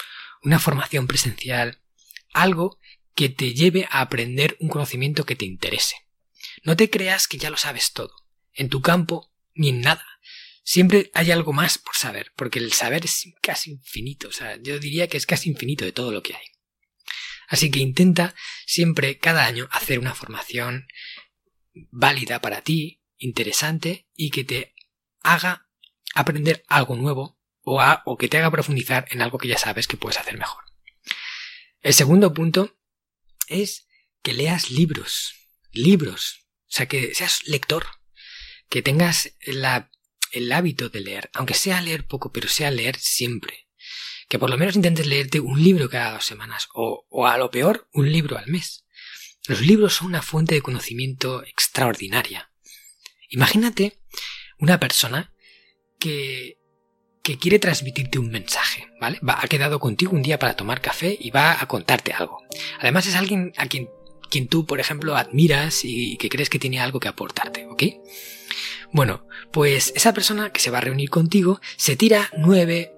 una 0.42 0.60
formación 0.60 1.08
presencial, 1.08 1.82
algo 2.34 2.80
que 3.16 3.30
te 3.30 3.54
lleve 3.54 3.88
a 3.90 4.02
aprender 4.02 4.58
un 4.60 4.70
conocimiento 4.70 5.26
que 5.26 5.36
te 5.36 5.46
interese. 5.46 5.96
No 6.64 6.76
te 6.76 6.90
creas 6.90 7.28
que 7.28 7.38
ya 7.38 7.50
lo 7.50 7.58
sabes 7.58 7.94
todo. 7.94 8.14
en 8.58 8.70
tu 8.70 8.82
campo 8.82 9.34
ni 9.54 9.68
en 9.68 9.82
nada. 9.82 10.06
Siempre 10.64 11.12
hay 11.14 11.30
algo 11.32 11.52
más 11.52 11.78
por 11.78 11.94
saber, 11.98 12.32
porque 12.38 12.60
el 12.60 12.72
saber 12.72 13.04
es 13.04 13.26
casi 13.42 13.72
infinito, 13.72 14.30
o 14.30 14.32
sea, 14.32 14.56
yo 14.62 14.80
diría 14.80 15.10
que 15.10 15.18
es 15.18 15.26
casi 15.26 15.50
infinito 15.50 15.84
de 15.84 15.92
todo 15.92 16.14
lo 16.14 16.24
que 16.24 16.36
hay. 16.36 16.46
Así 17.48 17.72
que 17.72 17.80
intenta 17.80 18.36
siempre, 18.66 19.18
cada 19.18 19.46
año, 19.46 19.68
hacer 19.72 20.00
una 20.00 20.16
formación 20.16 20.88
válida 21.92 22.40
para 22.42 22.62
ti, 22.62 23.02
interesante 23.18 24.08
y 24.16 24.30
que 24.30 24.44
te 24.44 24.74
haga 25.22 25.68
aprender 26.14 26.64
algo 26.68 26.96
nuevo 26.96 27.40
o, 27.64 28.18
que 28.18 28.28
te 28.28 28.38
haga 28.38 28.52
profundizar 28.52 29.08
en 29.10 29.22
algo 29.22 29.38
que 29.38 29.48
ya 29.48 29.58
sabes 29.58 29.88
que 29.88 29.98
puedes 29.98 30.20
hacer 30.20 30.38
mejor. 30.38 30.64
El 31.82 31.94
segundo 31.94 32.34
punto 32.34 32.78
es 33.48 33.88
que 34.22 34.34
leas 34.34 34.70
libros, 34.72 35.34
libros, 35.72 36.48
o 36.62 36.72
sea, 36.72 36.88
que 36.88 37.14
seas 37.16 37.48
lector, 37.48 37.86
que 38.70 38.82
tengas 38.82 39.36
el 39.40 40.52
hábito 40.52 40.90
de 40.90 41.02
leer, 41.02 41.30
aunque 41.34 41.54
sea 41.54 41.82
leer 41.82 42.06
poco, 42.06 42.32
pero 42.32 42.48
sea 42.48 42.72
leer 42.72 42.98
siempre. 42.98 43.65
Que 44.28 44.40
por 44.40 44.50
lo 44.50 44.58
menos 44.58 44.76
intentes 44.76 45.06
leerte 45.06 45.40
un 45.40 45.62
libro 45.64 45.90
cada 45.90 46.14
dos 46.14 46.26
semanas, 46.26 46.68
o, 46.74 47.06
o 47.10 47.28
a 47.28 47.38
lo 47.38 47.52
peor, 47.52 47.88
un 47.94 48.12
libro 48.12 48.38
al 48.38 48.48
mes. 48.48 48.86
Los 49.48 49.62
libros 49.62 49.94
son 49.94 50.08
una 50.08 50.22
fuente 50.22 50.56
de 50.56 50.62
conocimiento 50.62 51.44
extraordinaria. 51.44 52.52
Imagínate 53.30 54.00
una 54.58 54.80
persona 54.80 55.34
que, 56.00 56.58
que 57.22 57.38
quiere 57.38 57.60
transmitirte 57.60 58.18
un 58.18 58.30
mensaje, 58.30 58.88
¿vale? 59.00 59.20
Va, 59.28 59.40
ha 59.42 59.48
quedado 59.48 59.80
contigo 59.80 60.14
un 60.14 60.24
día 60.24 60.40
para 60.40 60.56
tomar 60.56 60.82
café 60.82 61.16
y 61.20 61.30
va 61.30 61.62
a 61.62 61.68
contarte 61.68 62.14
algo. 62.14 62.42
Además 62.80 63.06
es 63.08 63.16
alguien 63.16 63.54
a 63.58 63.68
quien, 63.68 63.90
quien 64.30 64.48
tú, 64.48 64.66
por 64.66 64.80
ejemplo, 64.80 65.16
admiras 65.16 65.82
y 65.84 66.18
que 66.18 66.30
crees 66.30 66.50
que 66.50 66.60
tiene 66.60 66.80
algo 66.80 67.00
que 67.00 67.08
aportarte, 67.08 67.68
¿ok? 67.68 67.84
Bueno, 68.92 69.28
pues 69.52 69.92
esa 69.96 70.14
persona 70.14 70.52
que 70.52 70.60
se 70.60 70.72
va 70.72 70.78
a 70.80 70.82
reunir 70.82 71.10
contigo 71.10 71.60
se 71.78 71.96
tira 71.96 72.30
nueve 72.38 72.95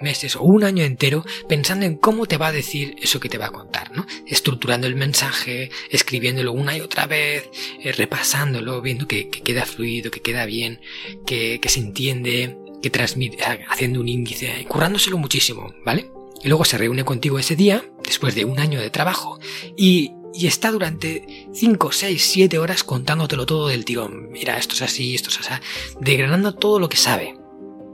meses 0.00 0.36
o 0.36 0.42
un 0.42 0.64
año 0.64 0.84
entero 0.84 1.24
pensando 1.48 1.86
en 1.86 1.96
cómo 1.96 2.26
te 2.26 2.36
va 2.36 2.48
a 2.48 2.52
decir 2.52 2.96
eso 3.00 3.20
que 3.20 3.28
te 3.28 3.38
va 3.38 3.46
a 3.46 3.52
contar, 3.52 3.92
¿no? 3.92 4.06
Estructurando 4.26 4.86
el 4.86 4.96
mensaje, 4.96 5.70
escribiéndolo 5.90 6.52
una 6.52 6.76
y 6.76 6.80
otra 6.80 7.06
vez, 7.06 7.48
eh, 7.82 7.92
repasándolo, 7.92 8.80
viendo 8.80 9.06
que, 9.06 9.30
queda 9.30 9.64
fluido, 9.66 10.10
que 10.10 10.20
queda 10.20 10.46
bien, 10.46 10.80
que, 11.26 11.60
que 11.60 11.68
se 11.68 11.80
entiende, 11.80 12.56
que 12.82 12.90
transmite, 12.90 13.38
haciendo 13.68 14.00
un 14.00 14.08
índice, 14.08 14.64
currándoselo 14.68 15.18
muchísimo, 15.18 15.74
¿vale? 15.84 16.10
Y 16.42 16.48
luego 16.48 16.64
se 16.64 16.78
reúne 16.78 17.04
contigo 17.04 17.38
ese 17.38 17.56
día, 17.56 17.84
después 18.02 18.34
de 18.34 18.44
un 18.44 18.58
año 18.58 18.80
de 18.80 18.90
trabajo, 18.90 19.38
y, 19.76 20.12
y 20.32 20.46
está 20.46 20.70
durante 20.70 21.48
5, 21.52 21.92
6, 21.92 22.22
7 22.22 22.58
horas 22.58 22.82
contándotelo 22.82 23.44
todo 23.44 23.68
del 23.68 23.84
tirón. 23.84 24.30
Mira, 24.30 24.56
esto 24.56 24.74
es 24.74 24.82
así, 24.82 25.14
esto 25.14 25.28
es 25.28 25.40
así, 25.40 25.62
degranando 26.00 26.54
todo 26.54 26.78
lo 26.78 26.88
que 26.88 26.96
sabe, 26.96 27.36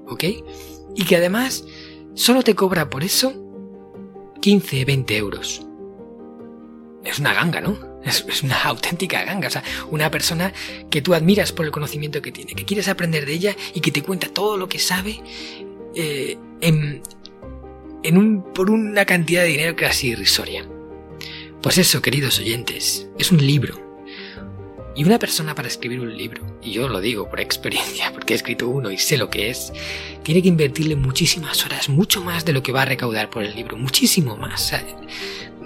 ¿ok? 0.06 0.24
Y 0.94 1.04
que 1.04 1.16
además 1.16 1.64
solo 2.16 2.42
te 2.42 2.56
cobra 2.56 2.90
por 2.90 3.04
eso 3.04 3.32
15, 4.40 4.84
20 4.84 5.16
euros. 5.16 5.66
Es 7.04 7.20
una 7.20 7.32
ganga, 7.32 7.60
¿no? 7.60 7.78
Es, 8.04 8.42
una 8.42 8.62
auténtica 8.64 9.24
ganga, 9.24 9.48
o 9.48 9.50
sea, 9.50 9.64
una 9.90 10.10
persona 10.10 10.52
que 10.90 11.02
tú 11.02 11.14
admiras 11.14 11.52
por 11.52 11.66
el 11.66 11.72
conocimiento 11.72 12.22
que 12.22 12.32
tiene, 12.32 12.54
que 12.54 12.64
quieres 12.64 12.88
aprender 12.88 13.26
de 13.26 13.32
ella 13.32 13.56
y 13.74 13.80
que 13.80 13.90
te 13.90 14.02
cuenta 14.02 14.28
todo 14.28 14.56
lo 14.56 14.68
que 14.68 14.78
sabe 14.78 15.20
eh, 15.94 16.36
en, 16.60 17.02
en 18.02 18.18
un, 18.18 18.52
por 18.54 18.70
una 18.70 19.04
cantidad 19.04 19.42
de 19.42 19.48
dinero 19.48 19.76
casi 19.76 20.08
irrisoria. 20.08 20.68
Pues 21.62 21.78
eso, 21.78 22.00
queridos 22.00 22.38
oyentes, 22.38 23.08
es 23.18 23.32
un 23.32 23.44
libro. 23.44 23.85
Y 24.96 25.04
una 25.04 25.18
persona 25.18 25.54
para 25.54 25.68
escribir 25.68 26.00
un 26.00 26.16
libro, 26.16 26.42
y 26.62 26.72
yo 26.72 26.88
lo 26.88 27.02
digo 27.02 27.28
por 27.28 27.38
experiencia, 27.38 28.10
porque 28.14 28.32
he 28.32 28.36
escrito 28.36 28.68
uno 28.68 28.90
y 28.90 28.96
sé 28.96 29.18
lo 29.18 29.28
que 29.28 29.50
es, 29.50 29.72
tiene 30.22 30.40
que 30.40 30.48
invertirle 30.48 30.96
muchísimas 30.96 31.64
horas, 31.66 31.90
mucho 31.90 32.22
más 32.22 32.46
de 32.46 32.54
lo 32.54 32.62
que 32.62 32.72
va 32.72 32.82
a 32.82 32.86
recaudar 32.86 33.28
por 33.28 33.42
el 33.42 33.54
libro, 33.54 33.76
muchísimo 33.76 34.36
más. 34.36 34.72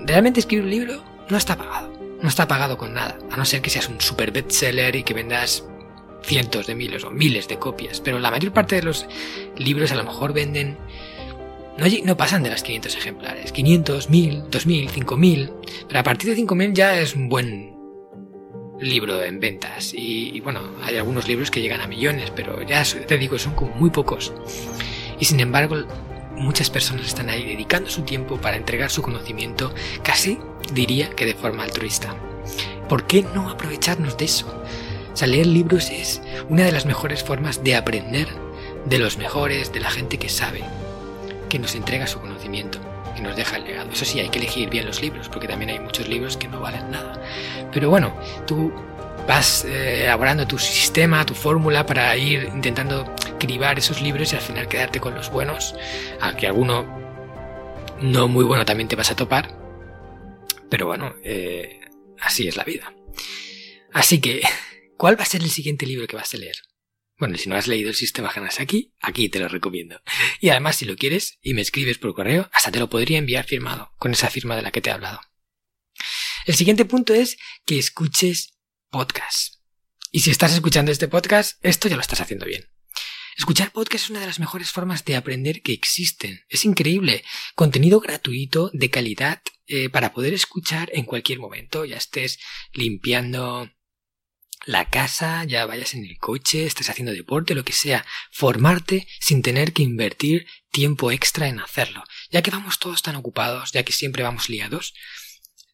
realmente 0.04 0.40
escribir 0.40 0.64
un 0.64 0.70
libro 0.70 1.04
no 1.28 1.36
está 1.36 1.56
pagado, 1.56 1.92
no 2.20 2.28
está 2.28 2.48
pagado 2.48 2.76
con 2.76 2.92
nada, 2.92 3.18
a 3.30 3.36
no 3.36 3.44
ser 3.44 3.62
que 3.62 3.70
seas 3.70 3.88
un 3.88 4.00
super 4.00 4.32
bestseller 4.32 4.96
y 4.96 5.04
que 5.04 5.14
vendas 5.14 5.64
cientos 6.24 6.66
de 6.66 6.74
miles 6.74 7.04
o 7.04 7.10
miles 7.10 7.46
de 7.46 7.58
copias, 7.58 8.00
pero 8.00 8.18
la 8.18 8.32
mayor 8.32 8.52
parte 8.52 8.76
de 8.76 8.82
los 8.82 9.06
libros 9.56 9.92
a 9.92 9.94
lo 9.94 10.04
mejor 10.04 10.32
venden 10.32 10.76
no, 11.78 11.86
no, 12.04 12.16
pasan 12.16 12.42
de 12.42 12.50
las 12.50 12.62
500 12.62 12.94
ejemplares. 12.94 13.52
500, 13.52 14.10
1000, 14.10 14.50
2000, 14.50 14.90
5000. 14.90 15.50
Pero 15.88 16.00
a 16.00 16.02
partir 16.02 16.28
de 16.28 16.36
5000 16.36 16.74
ya 16.74 17.00
es 17.00 17.14
un 17.14 17.30
buen 17.30 17.79
libro 18.80 19.22
en 19.22 19.40
ventas. 19.40 19.92
Y, 19.94 20.40
bueno, 20.40 20.60
hay 20.82 20.96
algunos 20.96 21.28
libros 21.28 21.50
que 21.50 21.60
llegan 21.60 21.80
a 21.80 21.86
millones, 21.86 22.32
pero 22.34 22.62
ya 22.62 22.82
te 22.84 23.18
digo, 23.18 23.38
son 23.38 23.54
como 23.54 23.74
muy 23.74 23.90
pocos. 23.90 24.32
Y 25.18 25.24
sin 25.24 25.40
embargo, 25.40 25.76
muchas 26.36 26.70
personas 26.70 27.06
están 27.06 27.28
ahí 27.28 27.44
dedicando 27.44 27.90
su 27.90 28.02
tiempo 28.02 28.40
para 28.40 28.56
entregar 28.56 28.90
su 28.90 29.02
conocimiento, 29.02 29.72
casi 30.02 30.38
diría 30.72 31.10
que 31.10 31.26
de 31.26 31.34
forma 31.34 31.64
altruista. 31.64 32.16
¿Por 32.88 33.06
qué 33.06 33.24
no 33.34 33.50
aprovecharnos 33.50 34.16
de 34.16 34.24
eso? 34.24 34.46
O 35.12 35.16
sea, 35.16 35.28
leer 35.28 35.46
libros 35.46 35.90
es 35.90 36.22
una 36.48 36.64
de 36.64 36.72
las 36.72 36.86
mejores 36.86 37.22
formas 37.22 37.62
de 37.62 37.76
aprender 37.76 38.28
de 38.86 38.98
los 38.98 39.18
mejores, 39.18 39.72
de 39.72 39.80
la 39.80 39.90
gente 39.90 40.18
que 40.18 40.28
sabe, 40.28 40.62
que 41.48 41.58
nos 41.58 41.74
entrega 41.74 42.06
su 42.06 42.20
conocimiento 42.20 42.89
nos 43.20 43.36
deja 43.36 43.56
el 43.56 43.64
legado. 43.64 43.90
Eso 43.90 44.04
sí, 44.04 44.20
hay 44.20 44.28
que 44.28 44.38
elegir 44.38 44.68
bien 44.70 44.86
los 44.86 45.00
libros, 45.00 45.28
porque 45.28 45.48
también 45.48 45.70
hay 45.70 45.80
muchos 45.80 46.08
libros 46.08 46.36
que 46.36 46.48
no 46.48 46.60
valen 46.60 46.90
nada. 46.90 47.20
Pero 47.72 47.90
bueno, 47.90 48.14
tú 48.46 48.72
vas 49.26 49.64
eh, 49.64 50.04
elaborando 50.04 50.46
tu 50.46 50.58
sistema, 50.58 51.24
tu 51.24 51.34
fórmula 51.34 51.86
para 51.86 52.16
ir 52.16 52.50
intentando 52.52 53.14
cribar 53.38 53.78
esos 53.78 54.02
libros 54.02 54.32
y 54.32 54.36
al 54.36 54.42
final 54.42 54.68
quedarte 54.68 55.00
con 55.00 55.14
los 55.14 55.30
buenos, 55.30 55.74
aunque 56.20 56.46
alguno 56.46 56.84
no 58.00 58.28
muy 58.28 58.44
bueno 58.44 58.64
también 58.64 58.88
te 58.88 58.96
vas 58.96 59.10
a 59.10 59.16
topar. 59.16 59.56
Pero 60.68 60.86
bueno, 60.86 61.14
eh, 61.22 61.80
así 62.20 62.48
es 62.48 62.56
la 62.56 62.64
vida. 62.64 62.92
Así 63.92 64.20
que, 64.20 64.42
¿cuál 64.96 65.18
va 65.18 65.24
a 65.24 65.26
ser 65.26 65.42
el 65.42 65.50
siguiente 65.50 65.86
libro 65.86 66.06
que 66.06 66.16
vas 66.16 66.32
a 66.34 66.38
leer? 66.38 66.56
Bueno, 67.20 67.36
si 67.36 67.50
no 67.50 67.56
has 67.56 67.68
leído 67.68 67.90
el 67.90 67.94
sistema 67.94 68.32
Hanasaki, 68.34 68.94
aquí 68.98 69.28
te 69.28 69.38
lo 69.38 69.48
recomiendo. 69.48 70.00
Y 70.40 70.48
además, 70.48 70.76
si 70.76 70.86
lo 70.86 70.96
quieres 70.96 71.38
y 71.42 71.52
me 71.52 71.60
escribes 71.60 71.98
por 71.98 72.14
correo, 72.14 72.48
hasta 72.50 72.72
te 72.72 72.78
lo 72.78 72.88
podría 72.88 73.18
enviar 73.18 73.44
firmado, 73.44 73.92
con 73.98 74.12
esa 74.12 74.30
firma 74.30 74.56
de 74.56 74.62
la 74.62 74.70
que 74.70 74.80
te 74.80 74.88
he 74.88 74.92
hablado. 74.94 75.20
El 76.46 76.54
siguiente 76.54 76.86
punto 76.86 77.12
es 77.12 77.36
que 77.66 77.78
escuches 77.78 78.58
podcast. 78.88 79.56
Y 80.10 80.20
si 80.20 80.30
estás 80.30 80.54
escuchando 80.54 80.90
este 80.90 81.08
podcast, 81.08 81.62
esto 81.62 81.88
ya 81.88 81.96
lo 81.96 82.00
estás 82.00 82.22
haciendo 82.22 82.46
bien. 82.46 82.70
Escuchar 83.36 83.70
podcast 83.70 84.04
es 84.04 84.10
una 84.10 84.20
de 84.20 84.26
las 84.26 84.40
mejores 84.40 84.70
formas 84.70 85.04
de 85.04 85.16
aprender 85.16 85.60
que 85.60 85.74
existen. 85.74 86.40
Es 86.48 86.64
increíble. 86.64 87.22
Contenido 87.54 88.00
gratuito, 88.00 88.70
de 88.72 88.88
calidad, 88.88 89.42
eh, 89.66 89.90
para 89.90 90.14
poder 90.14 90.32
escuchar 90.32 90.88
en 90.94 91.04
cualquier 91.04 91.38
momento. 91.38 91.84
Ya 91.84 91.98
estés 91.98 92.38
limpiando, 92.72 93.70
la 94.66 94.88
casa, 94.88 95.44
ya 95.44 95.66
vayas 95.66 95.94
en 95.94 96.04
el 96.04 96.18
coche, 96.18 96.66
estés 96.66 96.90
haciendo 96.90 97.12
deporte, 97.12 97.54
lo 97.54 97.64
que 97.64 97.72
sea, 97.72 98.04
formarte 98.30 99.06
sin 99.20 99.42
tener 99.42 99.72
que 99.72 99.82
invertir 99.82 100.46
tiempo 100.70 101.10
extra 101.10 101.48
en 101.48 101.60
hacerlo. 101.60 102.04
Ya 102.30 102.42
que 102.42 102.50
vamos 102.50 102.78
todos 102.78 103.02
tan 103.02 103.16
ocupados, 103.16 103.72
ya 103.72 103.82
que 103.82 103.92
siempre 103.92 104.22
vamos 104.22 104.48
liados, 104.48 104.94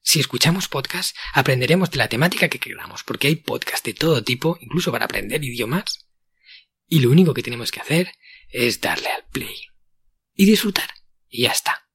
si 0.09 0.20
escuchamos 0.20 0.68
podcast, 0.68 1.16
aprenderemos 1.33 1.90
de 1.90 1.99
la 1.99 2.09
temática 2.09 2.49
que 2.49 2.61
queramos, 2.61 3.03
porque 3.03 3.27
hay 3.27 3.35
podcast 3.35 3.85
de 3.85 3.92
todo 3.92 4.22
tipo, 4.22 4.57
incluso 4.61 4.92
para 4.92 5.07
aprender 5.07 5.42
idiomas. 5.42 6.07
Y 6.87 7.01
lo 7.01 7.11
único 7.11 7.35
que 7.35 7.42
tenemos 7.42 7.72
que 7.72 7.81
hacer 7.81 8.12
es 8.49 8.81
darle 8.81 9.09
al 9.09 9.25
play. 9.33 9.57
Y 10.33 10.46
disfrutar. 10.46 10.88
Y 11.29 11.42
ya 11.42 11.51
está. 11.51 11.86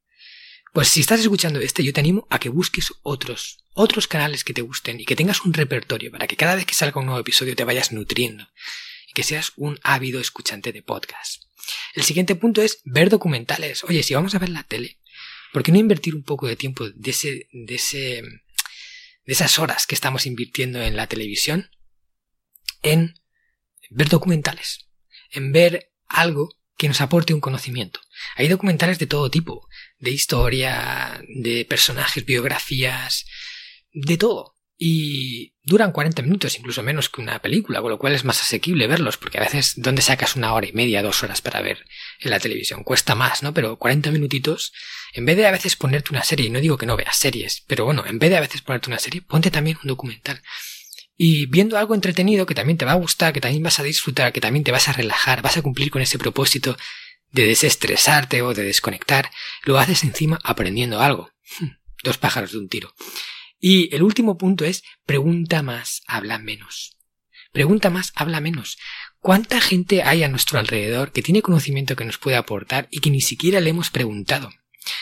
Pues 0.72 0.88
si 0.88 1.02
estás 1.02 1.20
escuchando 1.20 1.60
este, 1.60 1.84
yo 1.84 1.92
te 1.92 2.00
animo 2.00 2.26
a 2.30 2.40
que 2.40 2.48
busques 2.48 2.94
otros, 3.04 3.66
otros 3.74 4.08
canales 4.08 4.46
que 4.46 4.54
te 4.54 4.62
gusten 4.62 5.02
y 5.02 5.06
que 5.06 5.18
tengas 5.18 5.44
un 5.44 5.54
repertorio 5.54 6.12
para 6.12 6.28
que 6.28 6.38
cada 6.38 6.56
vez 6.56 6.66
que 6.66 6.74
salga 6.74 7.02
un 7.02 7.08
nuevo 7.08 7.20
episodio 7.20 7.58
te 7.58 7.66
vayas 7.66 7.92
nutriendo 7.92 8.48
y 9.10 9.12
que 9.12 9.24
seas 9.24 9.52
un 9.58 9.80
ávido 9.84 10.22
escuchante 10.22 10.72
de 10.72 10.82
podcast. 10.82 11.44
El 11.94 12.04
siguiente 12.04 12.36
punto 12.36 12.62
es 12.62 12.80
ver 12.86 13.10
documentales. 13.10 13.84
Oye, 13.84 14.02
si 14.02 14.14
vamos 14.14 14.34
a 14.34 14.40
ver 14.40 14.48
la 14.48 14.64
tele, 14.64 15.00
¿por 15.52 15.62
qué 15.62 15.74
no 15.74 15.78
invertir 15.78 16.16
un 16.16 16.24
poco 16.24 16.48
de 16.48 16.56
tiempo 16.56 16.90
de 16.90 17.12
ese, 17.12 17.50
de 17.52 17.76
ese, 17.76 18.22
de 18.22 19.34
esas 19.34 19.60
horas 19.60 19.86
que 19.86 19.96
estamos 19.96 20.26
invirtiendo 20.26 20.82
en 20.82 20.96
la 20.96 21.08
televisión 21.08 21.70
en 22.82 23.16
ver 23.90 24.08
documentales, 24.08 24.88
en 25.32 25.52
ver 25.52 25.92
algo 26.08 26.61
que 26.82 26.88
nos 26.88 27.02
aporte 27.02 27.36
un 27.36 27.42
conocimiento. 27.42 28.00
Hay 28.36 28.48
documentales 28.48 28.98
de 28.98 29.06
todo 29.06 29.30
tipo, 29.30 29.68
de 30.00 30.10
historia, 30.10 31.22
de 31.28 31.64
personajes, 31.64 32.26
biografías, 32.26 33.28
de 33.94 34.18
todo. 34.18 34.58
Y 34.80 35.54
duran 35.62 35.92
40 35.92 36.24
minutos, 36.24 36.58
incluso 36.58 36.82
menos 36.82 37.08
que 37.08 37.22
una 37.22 37.40
película, 37.40 37.82
con 37.82 37.92
lo 37.92 38.00
cual 38.00 38.16
es 38.16 38.26
más 38.26 38.42
asequible 38.42 38.88
verlos, 38.88 39.18
porque 39.18 39.38
a 39.38 39.42
veces, 39.42 39.74
¿dónde 39.76 40.02
sacas 40.02 40.36
una 40.36 40.56
hora 40.56 40.66
y 40.66 40.74
media, 40.74 41.04
dos 41.04 41.22
horas 41.22 41.40
para 41.40 41.62
ver 41.62 41.86
en 42.20 42.32
la 42.32 42.40
televisión? 42.40 42.84
Cuesta 42.84 43.14
más, 43.14 43.44
¿no? 43.44 43.54
Pero 43.54 43.78
40 43.78 44.10
minutitos, 44.10 44.74
en 45.14 45.26
vez 45.28 45.38
de 45.38 45.46
a 45.46 45.52
veces 45.52 45.76
ponerte 45.76 46.10
una 46.10 46.24
serie, 46.24 46.48
y 46.48 46.50
no 46.50 46.62
digo 46.62 46.80
que 46.80 46.88
no 46.88 46.98
veas 46.98 47.16
series, 47.16 47.64
pero 47.68 47.86
bueno, 47.86 48.04
en 48.08 48.18
vez 48.18 48.32
de 48.32 48.38
a 48.38 48.42
veces 48.42 48.64
ponerte 48.64 48.90
una 48.90 48.98
serie, 48.98 49.22
ponte 49.22 49.52
también 49.52 49.78
un 49.84 49.88
documental. 49.88 50.42
Y 51.24 51.46
viendo 51.46 51.78
algo 51.78 51.94
entretenido 51.94 52.48
que 52.48 52.56
también 52.56 52.80
te 52.80 52.86
va 52.86 52.94
a 52.94 52.96
gustar, 52.96 53.32
que 53.32 53.42
también 53.42 53.62
vas 53.62 53.80
a 53.80 53.84
disfrutar, 53.84 54.34
que 54.34 54.42
también 54.42 54.64
te 54.64 54.72
vas 54.72 54.90
a 54.90 54.94
relajar, 54.94 55.44
vas 55.44 55.56
a 55.56 55.62
cumplir 55.62 55.92
con 55.92 56.02
ese 56.02 56.18
propósito 56.18 56.76
de 57.30 57.46
desestresarte 57.46 58.42
o 58.42 58.56
de 58.56 58.64
desconectar, 58.64 59.30
lo 59.62 59.78
haces 59.78 60.04
encima 60.04 60.40
aprendiendo 60.44 61.00
algo. 61.00 61.30
Dos 62.04 62.18
pájaros 62.18 62.54
de 62.54 62.58
un 62.58 62.70
tiro. 62.70 62.96
Y 63.60 63.96
el 63.96 64.02
último 64.02 64.36
punto 64.36 64.66
es 64.66 64.82
pregunta 65.06 65.62
más, 65.62 66.02
habla 66.08 66.40
menos. 66.40 66.98
Pregunta 67.52 67.92
más, 67.92 68.14
habla 68.16 68.42
menos. 68.42 68.80
¿Cuánta 69.20 69.62
gente 69.62 70.02
hay 70.02 70.24
a 70.24 70.28
nuestro 70.28 70.58
alrededor 70.58 71.12
que 71.12 71.22
tiene 71.22 71.44
conocimiento 71.44 71.96
que 71.96 72.06
nos 72.06 72.18
puede 72.18 72.38
aportar 72.38 72.88
y 72.90 73.00
que 73.00 73.12
ni 73.12 73.22
siquiera 73.22 73.60
le 73.60 73.70
hemos 73.70 73.92
preguntado? 73.92 74.50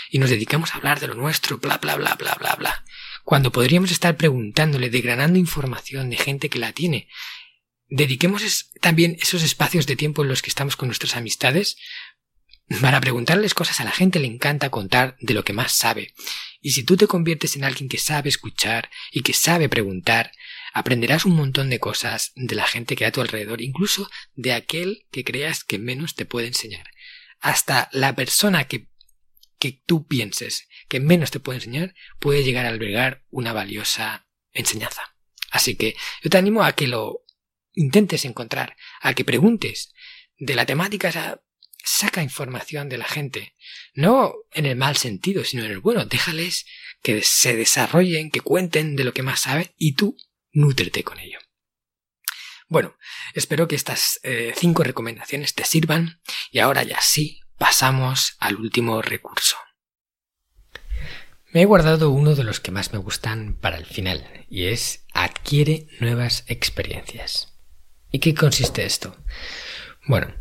Y 0.10 0.20
nos 0.20 0.30
dedicamos 0.30 0.74
a 0.74 0.80
hablar 0.80 1.00
de 1.00 1.08
lo 1.08 1.14
nuestro, 1.14 1.60
bla, 1.60 1.78
bla, 1.78 1.96
bla, 1.96 2.16
bla, 2.16 2.36
bla, 2.38 2.56
bla. 2.56 2.84
Cuando 3.30 3.52
podríamos 3.52 3.92
estar 3.92 4.18
preguntándole, 4.18 4.90
degranando 4.90 5.38
información 5.38 6.10
de 6.10 6.18
gente 6.18 6.50
que 6.50 6.58
la 6.58 6.74
tiene. 6.74 7.08
Dediquemos 7.88 8.72
también 8.82 9.18
esos 9.22 9.44
espacios 9.44 9.86
de 9.86 9.96
tiempo 9.96 10.24
en 10.24 10.30
los 10.30 10.42
que 10.42 10.50
estamos 10.50 10.76
con 10.76 10.88
nuestras 10.88 11.16
amistades 11.16 11.78
para 12.82 13.00
preguntarles 13.00 13.54
cosas 13.54 13.82
a 13.82 13.84
la 13.84 13.92
gente 13.92 14.20
le 14.20 14.26
encanta 14.26 14.72
contar 14.72 15.16
de 15.20 15.36
lo 15.36 15.44
que 15.44 15.54
más 15.54 15.74
sabe. 15.74 16.16
Y 16.60 16.72
si 16.72 16.84
tú 16.84 16.98
te 16.98 17.06
conviertes 17.06 17.56
en 17.56 17.66
alguien 17.66 17.88
que 17.88 18.00
sabe 18.00 18.30
escuchar 18.30 18.90
y 19.12 19.22
que 19.22 19.34
sabe 19.34 19.70
preguntar, 19.70 20.32
aprenderás 20.74 21.24
un 21.26 21.36
montón 21.36 21.70
de 21.70 21.80
cosas 21.80 22.32
de 22.34 22.56
la 22.56 22.66
gente 22.66 22.96
que 22.96 23.04
hay 23.04 23.10
a 23.10 23.12
tu 23.12 23.22
alrededor, 23.22 23.62
incluso 23.62 24.10
de 24.34 24.54
aquel 24.54 25.06
que 25.12 25.24
creas 25.24 25.64
que 25.64 25.78
menos 25.78 26.16
te 26.16 26.26
puede 26.26 26.48
enseñar. 26.48 26.90
Hasta 27.40 27.90
la 27.92 28.16
persona 28.16 28.64
que, 28.64 28.89
que 29.60 29.82
tú 29.86 30.08
pienses 30.08 30.68
que 30.88 31.00
menos 31.00 31.32
te 31.32 31.40
puede 31.40 31.58
enseñar 31.58 31.94
puede 32.20 32.44
llegar 32.44 32.66
a 32.66 32.70
albergar 32.70 33.26
una 33.30 33.54
valiosa 33.54 34.28
enseñanza. 34.52 35.16
Así 35.52 35.76
que 35.76 35.96
yo 36.24 36.30
te 36.30 36.38
animo 36.38 36.64
a 36.64 36.74
que 36.74 36.88
lo 36.88 37.26
intentes 37.74 38.26
encontrar, 38.26 38.76
a 39.02 39.14
que 39.14 39.26
preguntes 39.26 39.94
de 40.38 40.56
la 40.56 40.66
temática 40.66 41.10
esa 41.10 41.42
saca 41.84 42.24
información 42.24 42.90
de 42.90 42.98
la 42.98 43.06
gente. 43.06 43.56
No 43.94 44.34
en 44.52 44.66
el 44.66 44.76
mal 44.76 44.98
sentido, 44.98 45.44
sino 45.44 45.66
en 45.66 45.72
el 45.72 45.80
bueno. 45.80 46.06
Déjales 46.06 46.66
que 47.02 47.22
se 47.22 47.56
desarrollen, 47.56 48.32
que 48.32 48.42
cuenten 48.42 48.96
de 48.96 49.04
lo 49.04 49.14
que 49.14 49.24
más 49.24 49.42
saben 49.42 49.72
y 49.78 49.94
tú 49.94 50.18
nútrete 50.52 51.04
con 51.04 51.20
ello. 51.20 51.40
Bueno, 52.68 52.98
espero 53.34 53.68
que 53.68 53.76
estas 53.76 54.20
eh, 54.24 54.54
cinco 54.56 54.84
recomendaciones 54.84 55.56
te 55.56 55.64
sirvan 55.64 56.22
y 56.52 56.60
ahora 56.60 56.84
ya 56.84 57.02
sí 57.02 57.42
pasamos 57.60 58.36
al 58.40 58.56
último 58.56 59.04
recurso. 59.04 59.56
Me 61.52 61.62
he 61.62 61.66
guardado 61.66 62.10
uno 62.10 62.34
de 62.34 62.44
los 62.44 62.60
que 62.60 62.72
más 62.72 62.94
me 62.94 63.00
gustan 63.00 63.56
para 63.60 63.78
el 63.78 63.86
final 63.86 64.46
y 64.50 64.66
es 64.66 65.06
adquiere 65.14 65.88
nuevas 66.00 66.46
experiencias. 66.48 67.54
¿Y 68.12 68.20
qué 68.20 68.34
consiste 68.34 68.86
esto? 68.86 69.16
Bueno, 70.08 70.34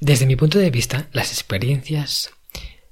desde 0.00 0.26
mi 0.26 0.36
punto 0.36 0.58
de 0.58 0.70
vista, 0.70 1.08
las 1.12 1.32
experiencias 1.32 2.30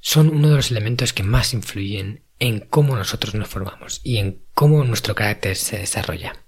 son 0.01 0.29
uno 0.29 0.49
de 0.49 0.57
los 0.57 0.71
elementos 0.71 1.13
que 1.13 1.23
más 1.23 1.53
influyen 1.53 2.23
en 2.39 2.61
cómo 2.61 2.97
nosotros 2.97 3.35
nos 3.35 3.49
formamos 3.49 4.01
y 4.05 4.19
en 4.19 4.45
cómo 4.55 4.85
nuestro 4.85 5.15
carácter 5.15 5.57
se 5.57 5.79
desarrolla. 5.79 6.45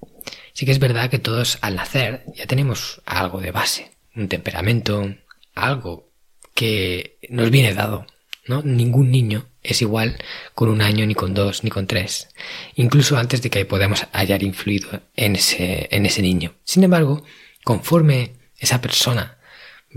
Sí 0.53 0.65
que 0.65 0.73
es 0.73 0.79
verdad 0.79 1.11
que 1.11 1.19
todos 1.19 1.59
al 1.61 1.77
nacer 1.77 2.25
ya 2.35 2.47
tenemos 2.47 3.03
algo 3.05 3.41
de 3.41 3.51
base, 3.51 3.91
un 4.15 4.29
temperamento, 4.29 5.15
algo 5.55 6.12
que 6.55 7.19
nos 7.29 7.51
viene 7.51 7.75
dado, 7.75 8.07
¿no? 8.47 8.63
Ningún 8.63 9.11
niño 9.11 9.47
es 9.63 9.83
igual 9.83 10.19
con 10.55 10.69
un 10.69 10.83
año, 10.83 11.07
ni 11.07 11.15
con 11.15 11.35
dos, 11.35 11.65
ni 11.65 11.71
con 11.71 11.87
tres, 11.87 12.29
incluso 12.75 13.17
antes 13.17 13.43
de 13.43 13.51
que 13.51 13.65
podamos 13.65 14.07
hallar 14.13 14.43
influido 14.43 15.03
en 15.17 15.37
ese, 15.37 15.89
en 15.91 16.07
ese 16.07 16.23
niño. 16.23 16.55
Sin 16.65 16.85
embargo, 16.85 17.25
conforme 17.65 18.35
esa 18.59 18.81
persona 18.81 19.39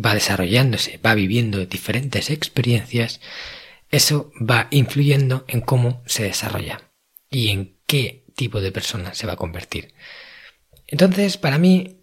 va 0.04 0.13
desarrollándose, 0.13 1.00
va 1.04 1.15
viviendo 1.15 1.65
diferentes 1.65 2.30
experiencias, 2.30 3.22
eso 3.89 4.32
va 4.38 4.68
influyendo 4.72 5.46
en 5.48 5.62
cómo 5.62 6.04
se 6.06 6.24
desarrolla 6.24 6.91
y 7.30 7.50
en 7.50 7.78
qué 7.88 8.26
tipo 8.36 8.62
de 8.62 8.72
persona 8.72 9.13
se 9.13 9.28
va 9.28 9.34
a 9.34 9.38
convertir. 9.38 9.94
Entonces, 10.88 11.38
para 11.38 11.58
mí, 11.58 12.02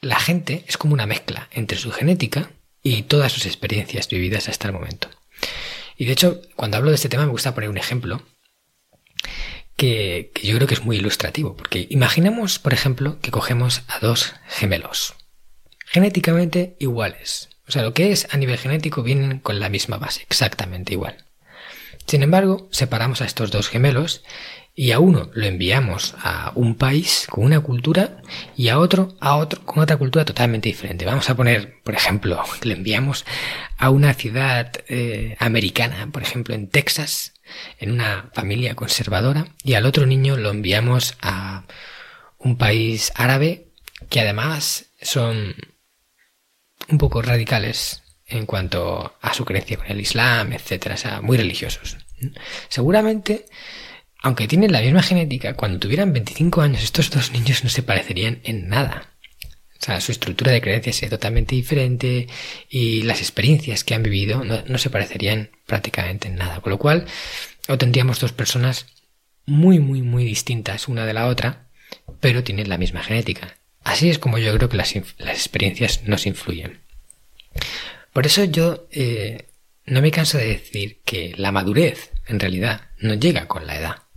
la 0.00 0.20
gente 0.20 0.64
es 0.68 0.78
como 0.78 0.94
una 0.94 1.06
mezcla 1.06 1.48
entre 1.50 1.78
su 1.78 1.90
genética 1.90 2.52
y 2.96 3.02
todas 3.02 3.32
sus 3.32 3.44
experiencias 3.44 4.08
vividas 4.08 4.48
hasta 4.48 4.66
el 4.68 4.72
momento. 4.72 5.08
Y 5.96 6.06
de 6.06 6.12
hecho, 6.12 6.40
cuando 6.56 6.76
hablo 6.76 6.90
de 6.90 6.96
este 6.96 7.08
tema 7.08 7.26
me 7.26 7.32
gusta 7.32 7.54
poner 7.54 7.68
un 7.68 7.76
ejemplo 7.76 8.22
que, 9.76 10.32
yo 10.42 10.56
creo 10.56 10.66
que 10.66 10.74
es 10.74 10.84
muy 10.84 10.96
ilustrativo, 10.96 11.56
porque 11.56 11.86
imaginemos, 11.90 12.58
por 12.58 12.72
ejemplo, 12.72 13.18
que 13.20 13.30
cogemos 13.30 13.82
a 13.88 13.98
dos 13.98 14.34
gemelos, 14.48 15.14
genéticamente 15.86 16.76
iguales. 16.78 17.50
O 17.68 17.72
sea, 17.72 17.82
lo 17.82 17.92
que 17.92 18.10
es 18.10 18.26
a 18.30 18.38
nivel 18.38 18.58
genético 18.58 19.02
vienen 19.02 19.38
con 19.38 19.60
la 19.60 19.68
misma 19.68 19.98
base, 19.98 20.22
exactamente 20.22 20.94
igual. 20.94 21.26
Sin 22.06 22.22
embargo, 22.22 22.68
separamos 22.70 23.20
a 23.20 23.26
estos 23.26 23.50
dos 23.50 23.68
gemelos 23.68 24.22
y 24.78 24.92
a 24.92 25.00
uno 25.00 25.28
lo 25.34 25.44
enviamos 25.44 26.14
a 26.22 26.52
un 26.54 26.76
país 26.76 27.26
con 27.28 27.44
una 27.44 27.58
cultura 27.58 28.22
y 28.56 28.68
a 28.68 28.78
otro 28.78 29.16
a 29.18 29.34
otro 29.34 29.66
con 29.66 29.82
otra 29.82 29.96
cultura 29.96 30.24
totalmente 30.24 30.68
diferente. 30.68 31.04
Vamos 31.04 31.28
a 31.28 31.34
poner, 31.34 31.82
por 31.82 31.96
ejemplo, 31.96 32.40
que 32.60 32.68
lo 32.68 32.74
enviamos 32.76 33.24
a 33.76 33.90
una 33.90 34.14
ciudad 34.14 34.70
eh, 34.86 35.34
americana, 35.40 36.08
por 36.12 36.22
ejemplo, 36.22 36.54
en 36.54 36.68
Texas, 36.68 37.34
en 37.80 37.90
una 37.90 38.30
familia 38.34 38.76
conservadora, 38.76 39.48
y 39.64 39.74
al 39.74 39.84
otro 39.84 40.06
niño 40.06 40.36
lo 40.36 40.50
enviamos 40.50 41.16
a 41.22 41.64
un 42.38 42.56
país 42.56 43.10
árabe 43.16 43.72
que 44.08 44.20
además 44.20 44.92
son 45.02 45.56
un 46.88 46.98
poco 46.98 47.20
radicales 47.20 48.04
en 48.26 48.46
cuanto 48.46 49.16
a 49.20 49.34
su 49.34 49.44
creencia 49.44 49.76
con 49.76 49.88
el 49.88 50.00
Islam, 50.00 50.52
etcétera, 50.52 50.94
o 50.94 50.98
sea, 50.98 51.20
muy 51.20 51.36
religiosos. 51.36 51.96
Seguramente, 52.68 53.46
aunque 54.22 54.48
tienen 54.48 54.72
la 54.72 54.80
misma 54.80 55.02
genética, 55.02 55.54
cuando 55.54 55.78
tuvieran 55.78 56.12
25 56.12 56.60
años 56.60 56.82
estos 56.82 57.10
dos 57.10 57.32
niños 57.32 57.62
no 57.64 57.70
se 57.70 57.82
parecerían 57.82 58.40
en 58.44 58.68
nada. 58.68 59.14
O 59.80 59.84
sea, 59.84 60.00
su 60.00 60.10
estructura 60.10 60.50
de 60.50 60.60
creencias 60.60 61.02
es 61.02 61.10
totalmente 61.10 61.54
diferente 61.54 62.26
y 62.68 63.02
las 63.02 63.20
experiencias 63.20 63.84
que 63.84 63.94
han 63.94 64.02
vivido 64.02 64.42
no, 64.44 64.78
se 64.78 64.90
parecerían 64.90 65.50
prácticamente 65.66 66.26
en 66.26 66.34
nada. 66.34 66.60
Con 66.60 66.70
lo 66.70 66.78
cual, 66.78 67.06
o 67.68 67.78
tendríamos 67.78 68.18
dos 68.18 68.32
personas 68.32 68.86
muy, 69.46 69.78
muy, 69.78 70.02
muy 70.02 70.24
distintas 70.24 70.88
una 70.88 71.06
de 71.06 71.14
la 71.14 71.28
otra, 71.28 71.68
pero 72.20 72.42
tienen 72.42 72.68
la 72.68 72.76
misma 72.76 73.04
genética. 73.04 73.56
Así 73.84 74.10
es 74.10 74.18
como 74.18 74.38
yo 74.38 74.52
creo 74.56 74.68
que 74.68 74.76
las, 74.76 74.96
experiencias 74.96 76.02
nos 76.04 76.26
influyen. 76.26 76.80
Por 78.12 78.26
eso 78.26 78.44
yo 78.44 78.88
eh, 78.90 79.46
no 79.86 80.02
me 80.02 80.10
canso 80.10 80.38
de 80.38 80.48
decir 80.48 81.00
que 81.04 81.34
la 81.36 81.52
madurez 81.52 82.10
en 82.26 82.40
realidad 82.40 82.90
no 82.98 83.14
llega 83.14 83.46
con 83.46 83.66
la 83.66 83.78
edad. 83.78 84.07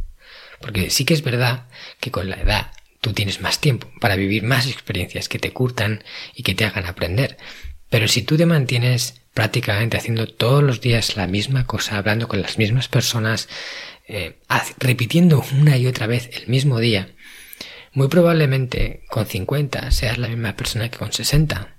Porque 0.62 0.90
sí 0.90 1.06
que 1.06 1.14
es 1.14 1.24
verdad 1.24 1.68
que 2.00 2.12
con 2.12 2.30
la 2.30 2.40
edad 2.40 2.72
tú 3.02 3.14
tienes 3.14 3.42
más 3.42 3.60
tiempo 3.60 3.92
para 4.00 4.16
vivir 4.16 4.44
más 4.44 4.68
experiencias 4.68 5.28
que 5.28 5.40
te 5.40 5.52
curtan 5.52 6.04
y 6.36 6.44
que 6.44 6.56
te 6.56 6.66
hagan 6.66 6.86
aprender. 6.86 7.38
Pero 7.90 8.08
si 8.08 8.22
tú 8.22 8.38
te 8.38 8.46
mantienes 8.46 9.22
prácticamente 9.34 9.98
haciendo 9.98 10.28
todos 10.28 10.64
los 10.64 10.82
días 10.82 11.18
la 11.18 11.28
misma 11.28 11.66
cosa, 11.66 11.98
hablando 11.98 12.28
con 12.28 12.42
las 12.42 12.58
mismas 12.58 12.88
personas, 12.88 13.50
eh, 14.08 14.40
repitiendo 14.78 15.44
una 15.60 15.78
y 15.78 15.88
otra 15.88 16.08
vez 16.08 16.30
el 16.34 16.48
mismo 16.48 16.80
día, 16.80 17.10
muy 17.94 18.08
probablemente 18.08 19.04
con 19.10 19.26
50 19.26 19.92
seas 19.92 20.18
la 20.18 20.28
misma 20.28 20.56
persona 20.56 20.90
que 20.90 20.98
con 20.98 21.12
60. 21.12 21.76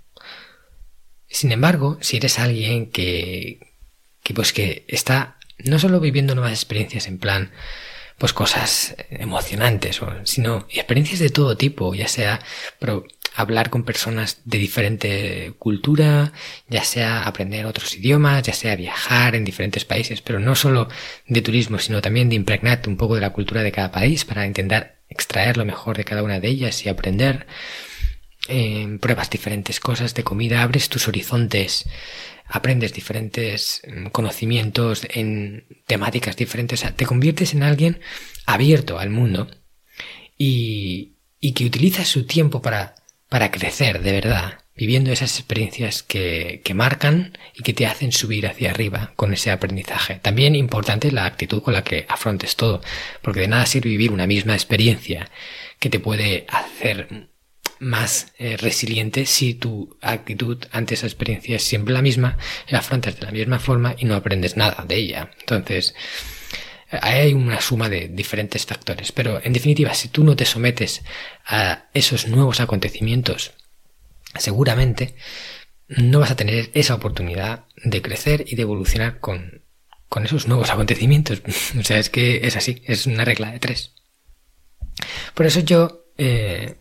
Sin 1.29 1.53
embargo, 1.53 1.99
si 2.03 2.18
eres 2.18 2.38
alguien 2.38 2.90
que, 2.90 3.61
que 4.23 4.35
pues 4.35 4.53
que 4.53 4.85
está 4.88 5.38
no 5.59 5.79
solo 5.79 6.01
viviendo 6.01 6.35
nuevas 6.35 6.53
experiencias 6.53 7.07
en 7.07 7.18
plan, 7.18 7.53
pues 8.23 8.33
cosas 8.33 8.95
emocionantes, 9.11 10.01
sino 10.23 10.59
experiencias 10.71 11.19
de 11.19 11.31
todo 11.31 11.57
tipo, 11.57 11.93
ya 11.93 12.07
sea 12.07 12.39
pero 12.79 13.05
hablar 13.35 13.69
con 13.69 13.83
personas 13.83 14.43
de 14.45 14.59
diferente 14.59 15.55
cultura, 15.59 16.33
ya 16.69 16.85
sea 16.85 17.25
aprender 17.25 17.67
otros 17.67 17.97
idiomas, 17.97 18.45
ya 18.45 18.53
sea 18.53 18.77
viajar 18.77 19.35
en 19.35 19.45
diferentes 19.45 19.85
países, 19.85 20.21
pero 20.21 20.39
no 20.39 20.55
solo 20.55 20.89
de 21.27 21.43
turismo, 21.43 21.81
sino 21.81 22.01
también 22.01 22.29
de 22.29 22.37
impregnarte 22.37 22.89
un 22.89 22.97
poco 22.97 23.17
de 23.17 23.23
la 23.23 23.33
cultura 23.33 23.65
de 23.65 23.73
cada 23.73 23.91
país 23.91 24.25
para 24.25 24.47
intentar 24.47 25.01
extraer 25.09 25.57
lo 25.57 25.65
mejor 25.65 25.97
de 25.97 26.05
cada 26.05 26.23
una 26.23 26.39
de 26.39 26.47
ellas 26.47 26.87
y 26.87 26.89
aprender. 26.89 27.49
Eh, 28.47 28.99
pruebas 29.01 29.31
diferentes 29.31 29.81
cosas 29.81 30.15
de 30.15 30.23
comida, 30.23 30.63
abres 30.63 30.89
tus 30.89 31.09
horizontes, 31.09 31.87
aprendes 32.53 32.93
diferentes 32.93 33.83
mm, 33.88 34.07
conocimientos 34.09 35.07
en 35.09 35.67
temáticas 35.87 36.37
diferentes, 36.37 36.85
te 36.95 37.07
conviertes 37.07 37.55
en 37.55 37.62
alguien 37.62 38.01
abierto 38.47 38.99
al 38.99 39.11
mundo 39.11 39.49
y, 40.37 41.17
y 41.41 41.53
que 41.53 41.65
utiliza 41.65 42.05
su 42.05 42.27
tiempo 42.27 42.61
para, 42.61 42.95
para 43.29 43.51
crecer 43.51 44.03
de 44.03 44.12
verdad, 44.12 44.59
viviendo 44.77 45.11
esas 45.11 45.38
experiencias 45.38 46.03
que, 46.03 46.61
que 46.62 46.75
marcan 46.75 47.38
y 47.55 47.62
que 47.62 47.73
te 47.73 47.87
hacen 47.87 48.12
subir 48.12 48.47
hacia 48.47 48.71
arriba 48.71 49.12
con 49.17 49.33
ese 49.33 49.51
aprendizaje. 49.51 50.17
También 50.17 50.55
importante 50.55 51.11
la 51.11 51.25
actitud 51.25 51.62
con 51.62 51.73
la 51.73 51.85
que 51.85 52.05
afrontes 52.09 52.57
todo, 52.57 52.83
porque 53.23 53.41
de 53.41 53.49
nada 53.49 53.65
sirve 53.65 53.88
vivir 53.88 54.12
una 54.12 54.27
misma 54.27 54.55
experiencia 54.55 55.31
que 55.79 55.88
te 55.88 56.01
puede 56.01 56.45
hacer 56.49 57.32
más 57.83 58.33
eh, 58.38 58.57
resiliente 58.57 59.27
si 59.27 59.55
tu 59.55 59.99
actitud 60.01 60.64
ante 60.71 60.95
esa 60.95 61.07
experiencia 61.07 61.57
es 61.57 61.64
siempre 61.64 61.92
la 61.92 62.01
misma, 62.01 62.38
la 62.68 62.79
afrontas 62.79 63.18
de 63.18 63.27
la 63.27 63.33
misma 63.33 63.59
forma 63.59 63.97
y 63.99 64.05
no 64.05 64.14
aprendes 64.14 64.57
nada 64.57 64.85
de 64.87 64.97
ella. 64.97 65.31
Entonces, 65.40 65.95
hay 66.90 67.35
una 67.35 67.61
suma 67.61 67.88
de 67.88 68.09
diferentes 68.09 68.66
factores, 68.66 69.11
pero 69.11 69.40
en 69.42 69.53
definitiva, 69.53 69.95
si 69.95 70.09
tú 70.09 70.23
no 70.23 70.37
te 70.37 70.45
sometes 70.45 71.03
a 71.45 71.87
esos 71.92 72.29
nuevos 72.29 72.61
acontecimientos, 72.61 73.53
seguramente 74.38 75.16
no 75.88 76.21
vas 76.21 76.31
a 76.31 76.37
tener 76.37 76.71
esa 76.75 76.95
oportunidad 76.95 77.64
de 77.83 78.01
crecer 78.01 78.45
y 78.47 78.55
de 78.55 78.62
evolucionar 78.62 79.18
con, 79.18 79.64
con 80.09 80.25
esos 80.25 80.47
nuevos 80.47 80.71
acontecimientos. 80.71 81.42
o 81.79 81.83
sea, 81.83 81.99
es 81.99 82.11
que 82.11 82.47
es 82.47 82.57
así, 82.57 82.83
es 82.87 83.07
una 83.07 83.25
regla 83.25 83.51
de 83.51 83.59
tres. 83.59 83.92
Por 85.35 85.47
eso 85.47 85.61
yo 85.61 86.03
eh, 86.16 86.77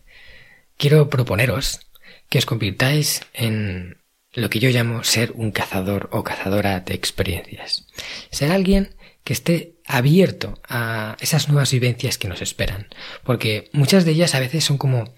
quiero 0.81 1.11
proponeros 1.11 1.79
que 2.27 2.39
os 2.39 2.47
convirtáis 2.47 3.21
en 3.33 4.01
lo 4.33 4.49
que 4.49 4.59
yo 4.59 4.69
llamo 4.71 5.03
ser 5.03 5.31
un 5.35 5.51
cazador 5.51 6.09
o 6.11 6.23
cazadora 6.23 6.79
de 6.79 6.95
experiencias. 6.95 7.85
Ser 8.31 8.51
alguien 8.51 8.95
que 9.23 9.33
esté 9.33 9.75
abierto 9.85 10.59
a 10.67 11.17
esas 11.19 11.49
nuevas 11.49 11.71
vivencias 11.71 12.17
que 12.17 12.27
nos 12.27 12.41
esperan. 12.41 12.87
Porque 13.23 13.69
muchas 13.73 14.05
de 14.05 14.11
ellas 14.13 14.33
a 14.33 14.39
veces 14.39 14.63
son 14.63 14.79
como 14.79 15.13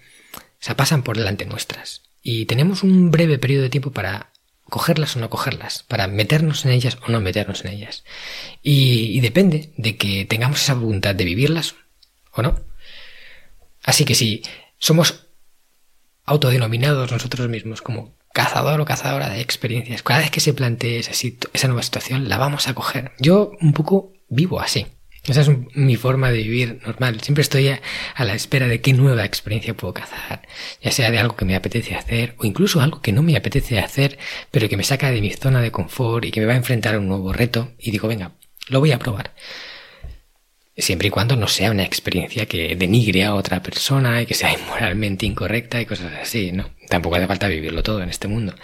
se 0.60 0.74
pasan 0.74 1.02
por 1.02 1.16
delante 1.16 1.46
nuestras. 1.46 2.02
Y 2.22 2.44
tenemos 2.44 2.82
un 2.82 3.10
breve 3.10 3.38
periodo 3.38 3.62
de 3.62 3.70
tiempo 3.70 3.90
para 3.90 4.32
cogerlas 4.64 5.16
o 5.16 5.20
no 5.20 5.30
cogerlas, 5.30 5.82
para 5.84 6.08
meternos 6.08 6.66
en 6.66 6.72
ellas 6.72 6.98
o 7.06 7.10
no 7.10 7.22
meternos 7.22 7.64
en 7.64 7.72
ellas. 7.72 8.04
Y, 8.62 9.16
y 9.16 9.20
depende 9.20 9.72
de 9.78 9.96
que 9.96 10.26
tengamos 10.26 10.60
esa 10.60 10.74
voluntad 10.74 11.14
de 11.14 11.24
vivirlas 11.24 11.74
o 12.32 12.42
no. 12.42 12.60
Así 13.82 14.04
que 14.04 14.14
si 14.14 14.42
somos 14.78 15.23
autodenominados 16.24 17.12
nosotros 17.12 17.48
mismos 17.48 17.82
como 17.82 18.14
cazador 18.32 18.80
o 18.80 18.84
cazadora 18.84 19.28
de 19.30 19.40
experiencias. 19.40 20.02
Cada 20.02 20.20
vez 20.20 20.30
que 20.30 20.40
se 20.40 20.54
plantee 20.54 20.98
esa, 20.98 21.68
nueva 21.68 21.82
situación, 21.82 22.28
la 22.28 22.36
vamos 22.36 22.68
a 22.68 22.74
coger. 22.74 23.12
Yo 23.18 23.52
un 23.60 23.72
poco 23.72 24.12
vivo 24.28 24.60
así. 24.60 24.86
Esa 25.24 25.40
es 25.40 25.50
mi 25.74 25.96
forma 25.96 26.30
de 26.30 26.38
vivir 26.38 26.80
normal. 26.84 27.20
Siempre 27.22 27.40
estoy 27.40 27.68
a, 27.68 27.80
la 28.18 28.34
espera 28.34 28.66
de 28.66 28.82
qué 28.82 28.92
nueva 28.92 29.24
experiencia 29.24 29.74
puedo 29.74 29.94
cazar. 29.94 30.42
Ya 30.82 30.90
sea 30.90 31.10
de 31.10 31.18
algo 31.18 31.36
que 31.36 31.46
me 31.46 31.56
apetece 31.56 31.94
hacer 31.94 32.34
o 32.38 32.44
incluso 32.44 32.82
algo 32.82 33.00
que 33.00 33.12
no 33.12 33.22
me 33.22 33.36
apetece 33.36 33.78
hacer, 33.78 34.18
pero 34.50 34.68
que 34.68 34.76
me 34.76 34.84
saca 34.84 35.10
de 35.10 35.22
mi 35.22 35.30
zona 35.30 35.62
de 35.62 35.70
confort 35.70 36.26
y 36.26 36.30
que 36.30 36.40
me 36.40 36.46
va 36.46 36.52
a 36.52 36.56
enfrentar 36.56 36.96
a 36.96 36.98
un 36.98 37.08
nuevo 37.08 37.32
reto. 37.32 37.72
Y 37.78 37.90
digo, 37.90 38.08
venga, 38.08 38.32
lo 38.68 38.80
voy 38.80 38.92
a 38.92 38.98
probar 38.98 39.32
siempre 40.82 41.08
y 41.08 41.10
cuando 41.10 41.36
no 41.36 41.46
sea 41.48 41.70
una 41.70 41.84
experiencia 41.84 42.46
que 42.46 42.74
denigre 42.74 43.24
a 43.24 43.34
otra 43.34 43.62
persona 43.62 44.22
y 44.22 44.26
que 44.26 44.34
sea 44.34 44.52
inmoralmente 44.58 45.26
incorrecta 45.26 45.80
y 45.80 45.86
cosas 45.86 46.12
así, 46.20 46.52
¿no? 46.52 46.70
Tampoco 46.88 47.16
hace 47.16 47.26
falta 47.26 47.48
vivirlo 47.48 47.82
todo 47.82 48.02
en 48.02 48.08
este 48.08 48.28
mundo. 48.28 48.54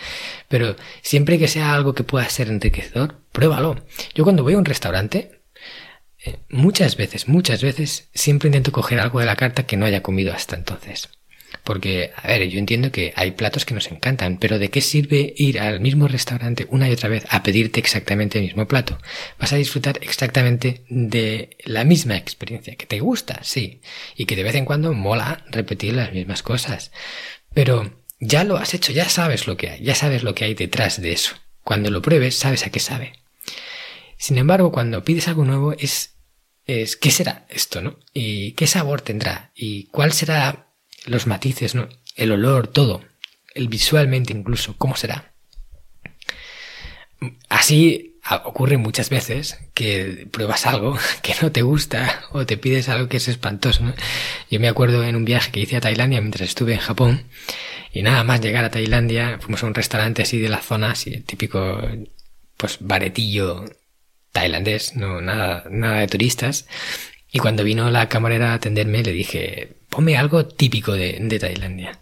Pero 0.49 0.77
siempre 1.03 1.39
que 1.39 1.49
sea 1.49 1.75
algo 1.75 1.95
que 1.95 2.05
pueda 2.05 2.29
ser 2.29 2.49
enriquecedor, 2.49 3.21
pruébalo. 3.33 3.77
Yo 4.15 4.25
cuando 4.25 4.43
voy 4.43 4.55
a 4.55 4.59
un 4.59 4.65
restaurante, 4.65 5.41
eh, 6.25 6.39
muchas 6.51 6.97
veces, 6.97 7.29
muchas 7.29 7.63
veces, 7.63 8.09
siempre 8.13 8.49
intento 8.49 8.73
coger 8.73 9.01
algo 9.01 9.21
de 9.21 9.27
la 9.27 9.37
carta 9.37 9.67
que 9.67 9.77
no 9.77 9.87
haya 9.87 10.03
comido 10.03 10.33
hasta 10.33 10.57
entonces. 10.57 11.09
Porque, 11.65 12.11
a 12.17 12.29
ver, 12.29 12.49
yo 12.49 12.59
entiendo 12.59 12.91
que 12.91 13.13
hay 13.17 13.33
platos 13.33 13.65
que 13.65 13.75
nos 13.75 13.91
encantan, 13.91 14.39
pero 14.39 14.59
¿de 14.59 14.71
qué 14.71 14.81
sirve 14.81 15.35
ir 15.37 15.61
al 15.61 15.81
mismo 15.81 16.09
restaurante 16.09 16.67
una 16.71 16.89
y 16.89 16.93
otra 16.93 17.09
vez 17.09 17.25
a 17.29 17.43
pedirte 17.43 17.81
exactamente 17.81 18.39
el 18.39 18.45
mismo 18.45 18.67
plato? 18.67 18.99
Vas 19.39 19.53
a 19.53 19.57
disfrutar 19.57 19.99
exactamente 20.03 20.85
de 20.89 21.57
la 21.65 21.85
misma 21.85 22.17
experiencia, 22.17 22.77
que 22.77 22.87
te 22.87 23.01
gusta, 23.01 23.41
sí, 23.43 23.81
y 24.17 24.27
que 24.27 24.37
de 24.37 24.43
vez 24.43 24.55
en 24.55 24.65
cuando 24.65 24.93
mola 24.93 25.45
repetir 25.51 25.95
las 25.95 26.13
mismas 26.13 26.43
cosas. 26.43 26.93
Pero 27.55 28.01
ya 28.21 28.45
lo 28.45 28.57
has 28.57 28.75
hecho, 28.75 28.93
ya 28.93 29.09
sabes 29.09 29.47
lo 29.47 29.57
que 29.57 29.71
hay, 29.71 29.83
ya 29.83 29.95
sabes 29.95 30.23
lo 30.23 30.35
que 30.35 30.45
hay 30.45 30.55
detrás 30.55 31.01
de 31.01 31.13
eso. 31.13 31.35
Cuando 31.63 31.91
lo 31.91 32.03
pruebes, 32.03 32.37
sabes 32.37 32.67
a 32.67 32.71
qué 32.71 32.81
sabe. 32.81 33.13
Sin 34.17 34.39
embargo, 34.39 34.71
cuando 34.73 35.05
pides 35.05 35.29
algo 35.29 35.45
nuevo 35.45 35.73
es, 35.73 36.17
es 36.67 36.97
¿qué 36.97 37.11
será 37.11 37.47
esto, 37.49 37.81
no? 37.81 37.99
¿Y 38.13 38.53
qué 38.53 38.67
sabor 38.67 39.01
tendrá? 39.01 39.51
¿Y 39.55 39.85
cuál 39.85 40.13
será 40.13 40.70
los 41.07 41.27
matices, 41.27 41.75
¿no? 41.75 41.89
el 42.17 42.33
olor, 42.33 42.69
todo, 42.69 43.03
el 43.55 43.69
visualmente 43.69 44.33
incluso, 44.33 44.77
¿cómo 44.77 44.97
será? 44.97 45.33
Así 47.49 48.19
ocurre 48.45 48.77
muchas 48.77 49.11
veces 49.11 49.59
que 49.75 50.29
pruebas 50.31 50.67
algo 50.67 50.99
que 51.23 51.35
no 51.41 51.51
te 51.51 51.63
gusta 51.63 52.25
o 52.33 52.47
te 52.47 52.57
pides 52.57 52.89
algo 52.89 53.09
que 53.09 53.17
es 53.17 53.29
espantoso. 53.29 53.83
Yo 54.51 54.61
me 54.61 54.69
acuerdo 54.69 55.03
en 55.05 55.17
un 55.17 55.25
viaje 55.25 55.51
que 55.51 55.61
hice 55.61 55.77
a 55.77 55.81
Tailandia 55.81 56.21
mientras 56.21 56.49
estuve 56.49 56.75
en 56.75 56.81
Japón 56.81 57.25
y 57.93 58.03
nada 58.03 58.23
más 58.25 58.41
llegar 58.41 58.65
a 58.65 58.71
Tailandia 58.71 59.39
fuimos 59.41 59.63
a 59.63 59.67
un 59.67 59.75
restaurante 59.75 60.23
así 60.23 60.39
de 60.39 60.49
la 60.49 60.63
zona, 60.63 60.93
así 60.93 61.21
típico 61.21 61.81
pues 62.57 62.79
baretillo 62.81 63.65
tailandés, 64.33 64.95
no 64.97 65.21
nada 65.21 65.65
nada 65.71 66.01
de 66.01 66.07
turistas. 66.07 66.67
Y 67.33 67.39
cuando 67.39 67.65
vino 67.65 67.91
la 67.91 68.09
camarera 68.09 68.53
a 68.53 68.55
atenderme 68.55 69.03
le 69.03 69.13
dije, 69.13 69.80
ponme 69.91 70.17
algo 70.17 70.47
típico 70.47 70.93
de, 70.93 71.39
Tailandia. 71.39 72.01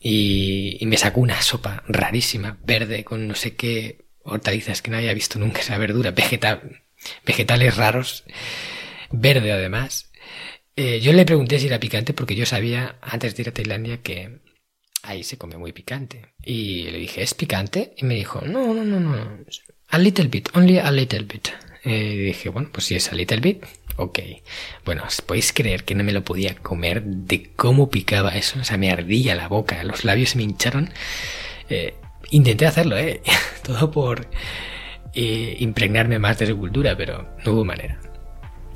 Y, 0.00 0.78
y, 0.80 0.86
me 0.86 0.96
sacó 0.96 1.20
una 1.20 1.40
sopa 1.42 1.84
rarísima, 1.86 2.58
verde, 2.64 3.04
con 3.04 3.28
no 3.28 3.34
sé 3.34 3.54
qué 3.54 4.06
hortalizas 4.24 4.82
que 4.82 4.90
no 4.90 4.96
había 4.96 5.14
visto 5.14 5.38
nunca, 5.38 5.60
esa 5.60 5.78
verdura, 5.78 6.10
vegetal, 6.10 6.82
vegetales 7.24 7.76
raros, 7.76 8.24
verde 9.10 9.52
además. 9.52 10.10
Eh, 10.76 11.00
yo 11.00 11.12
le 11.12 11.26
pregunté 11.26 11.58
si 11.58 11.66
era 11.66 11.80
picante 11.80 12.14
porque 12.14 12.34
yo 12.34 12.46
sabía 12.46 12.96
antes 13.02 13.36
de 13.36 13.42
ir 13.42 13.48
a 13.50 13.52
Tailandia 13.52 14.00
que 14.02 14.40
ahí 15.02 15.24
se 15.24 15.36
come 15.36 15.56
muy 15.58 15.72
picante. 15.72 16.34
Y 16.42 16.84
le 16.84 16.98
dije, 16.98 17.22
¿es 17.22 17.34
picante? 17.34 17.94
Y 17.96 18.04
me 18.04 18.14
dijo, 18.14 18.40
no, 18.42 18.72
no, 18.72 18.84
no, 18.84 19.00
no, 19.00 19.44
a 19.88 19.98
little 19.98 20.28
bit, 20.28 20.48
only 20.54 20.78
a 20.78 20.90
little 20.90 21.24
bit. 21.24 21.48
Eh, 21.84 22.14
y 22.14 22.18
dije, 22.18 22.48
bueno, 22.50 22.70
pues 22.72 22.86
si 22.86 22.94
es 22.94 23.10
a 23.12 23.14
little 23.14 23.40
bit, 23.40 23.64
Ok. 24.00 24.18
Bueno, 24.86 25.02
¿os 25.06 25.20
podéis 25.20 25.52
creer 25.52 25.84
que 25.84 25.94
no 25.94 26.02
me 26.02 26.12
lo 26.12 26.24
podía 26.24 26.54
comer 26.54 27.04
de 27.04 27.52
cómo 27.54 27.90
picaba 27.90 28.30
eso? 28.30 28.58
O 28.58 28.64
sea, 28.64 28.78
me 28.78 28.90
ardía 28.90 29.34
la 29.34 29.46
boca, 29.46 29.84
los 29.84 30.06
labios 30.06 30.30
se 30.30 30.38
me 30.38 30.44
hincharon. 30.44 30.88
Eh, 31.68 31.92
intenté 32.30 32.66
hacerlo, 32.66 32.96
¿eh? 32.96 33.20
Todo 33.62 33.90
por 33.90 34.26
eh, 35.12 35.54
impregnarme 35.58 36.18
más 36.18 36.38
de 36.38 36.46
su 36.46 36.56
cultura, 36.56 36.96
pero 36.96 37.28
no 37.44 37.52
hubo 37.52 37.66
manera. 37.66 38.00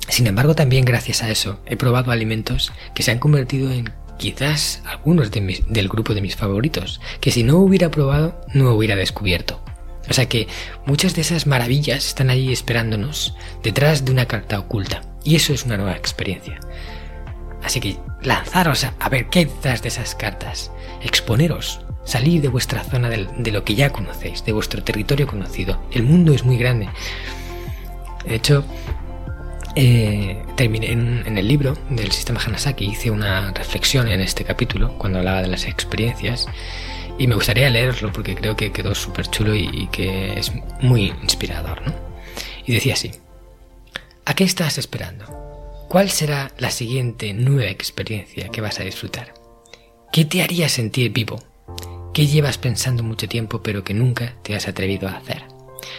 Sin 0.09 0.27
embargo, 0.27 0.55
también 0.55 0.85
gracias 0.85 1.23
a 1.23 1.31
eso 1.31 1.59
he 1.65 1.79
probado 1.79 2.11
alimentos 2.11 2.71
que 2.95 3.03
se 3.03 3.11
han 3.11 3.19
convertido 3.19 3.71
en 3.71 3.95
quizás 4.19 4.83
algunos 4.85 5.31
del 5.31 5.89
grupo 5.89 6.13
de 6.13 6.21
mis 6.21 6.37
favoritos, 6.37 7.01
que 7.23 7.31
si 7.31 7.45
no 7.45 7.57
hubiera 7.61 7.91
probado 7.91 8.39
no 8.53 8.75
hubiera 8.75 8.95
descubierto. 8.95 9.65
O 10.11 10.13
sea 10.13 10.29
que 10.29 10.49
muchas 10.85 11.15
de 11.15 11.23
esas 11.23 11.47
maravillas 11.47 12.09
están 12.09 12.29
ahí 12.29 12.53
esperándonos 12.53 13.35
detrás 13.63 14.05
de 14.05 14.13
una 14.13 14.27
carta 14.27 14.59
oculta. 14.59 15.14
Y 15.25 15.37
eso 15.37 15.53
es 15.53 15.65
una 15.65 15.77
nueva 15.77 15.97
experiencia. 15.97 16.61
Así 17.63 17.81
que 17.81 17.97
lanzaros 18.23 18.85
a, 18.85 19.09
ver 19.09 19.27
qué 19.27 19.41
hay 19.41 19.79
de 19.81 19.89
esas 19.89 20.15
cartas. 20.15 20.71
Exponeros. 21.03 21.81
Salir 22.05 22.43
de 22.43 22.49
vuestra 22.49 22.85
zona 22.85 23.09
de, 23.09 23.51
lo 23.51 23.65
que 23.65 23.75
ya 23.75 23.91
conocéis, 23.91 24.45
de 24.45 24.53
vuestro 24.53 24.85
territorio 24.85 25.27
conocido. 25.27 25.83
El 25.91 26.03
mundo 26.03 26.35
es 26.35 26.45
muy 26.45 26.59
grande. 26.59 26.91
De 28.27 28.35
hecho, 28.35 28.63
eh, 29.75 30.43
terminé 30.55 30.93
en, 30.93 31.39
el 31.39 31.49
libro 31.49 31.79
del 31.89 32.13
sistema 32.13 32.41
Hanasaki, 32.45 32.85
hice 32.85 33.11
una 33.11 33.53
reflexión 33.53 34.09
en 34.09 34.21
este 34.21 34.45
capítulo 34.45 34.99
cuando 34.99 35.19
hablaba 35.19 35.41
de 35.41 35.49
las 35.49 35.65
experiencias 35.67 36.47
y 37.19 37.27
me 37.27 37.35
gustaría 37.35 37.71
leerlo 37.71 38.13
porque 38.13 38.35
creo 38.35 38.55
que 38.55 38.71
quedó 38.71 38.95
súper 38.95 39.29
chulo 39.29 39.55
y, 39.55 39.89
que 39.91 40.39
es 40.39 40.53
muy 40.81 41.13
inspirador. 41.23 41.81
Y 42.67 42.75
decía 42.75 42.95
así, 42.95 43.13
¿a 44.27 44.35
qué 44.35 44.45
estás 44.45 44.79
esperando? 44.79 45.27
¿Cuál 45.89 46.11
será 46.11 46.51
la 46.59 46.71
siguiente 46.71 47.33
nueva 47.35 47.71
experiencia 47.71 48.49
que 48.49 48.61
vas 48.61 48.81
a 48.81 48.85
disfrutar? 48.85 49.35
¿Qué 50.13 50.25
te 50.25 50.43
haría 50.43 50.69
sentir 50.69 51.13
vivo? 51.13 51.43
¿Qué 52.13 52.27
llevas 52.27 52.59
pensando 52.59 53.03
mucho 53.03 53.29
tiempo 53.29 53.63
pero 53.63 53.85
que 53.85 53.95
nunca 53.95 54.35
te 54.43 54.55
has 54.55 54.69
atrevido 54.69 55.09
a 55.09 55.17
hacer? 55.17 55.43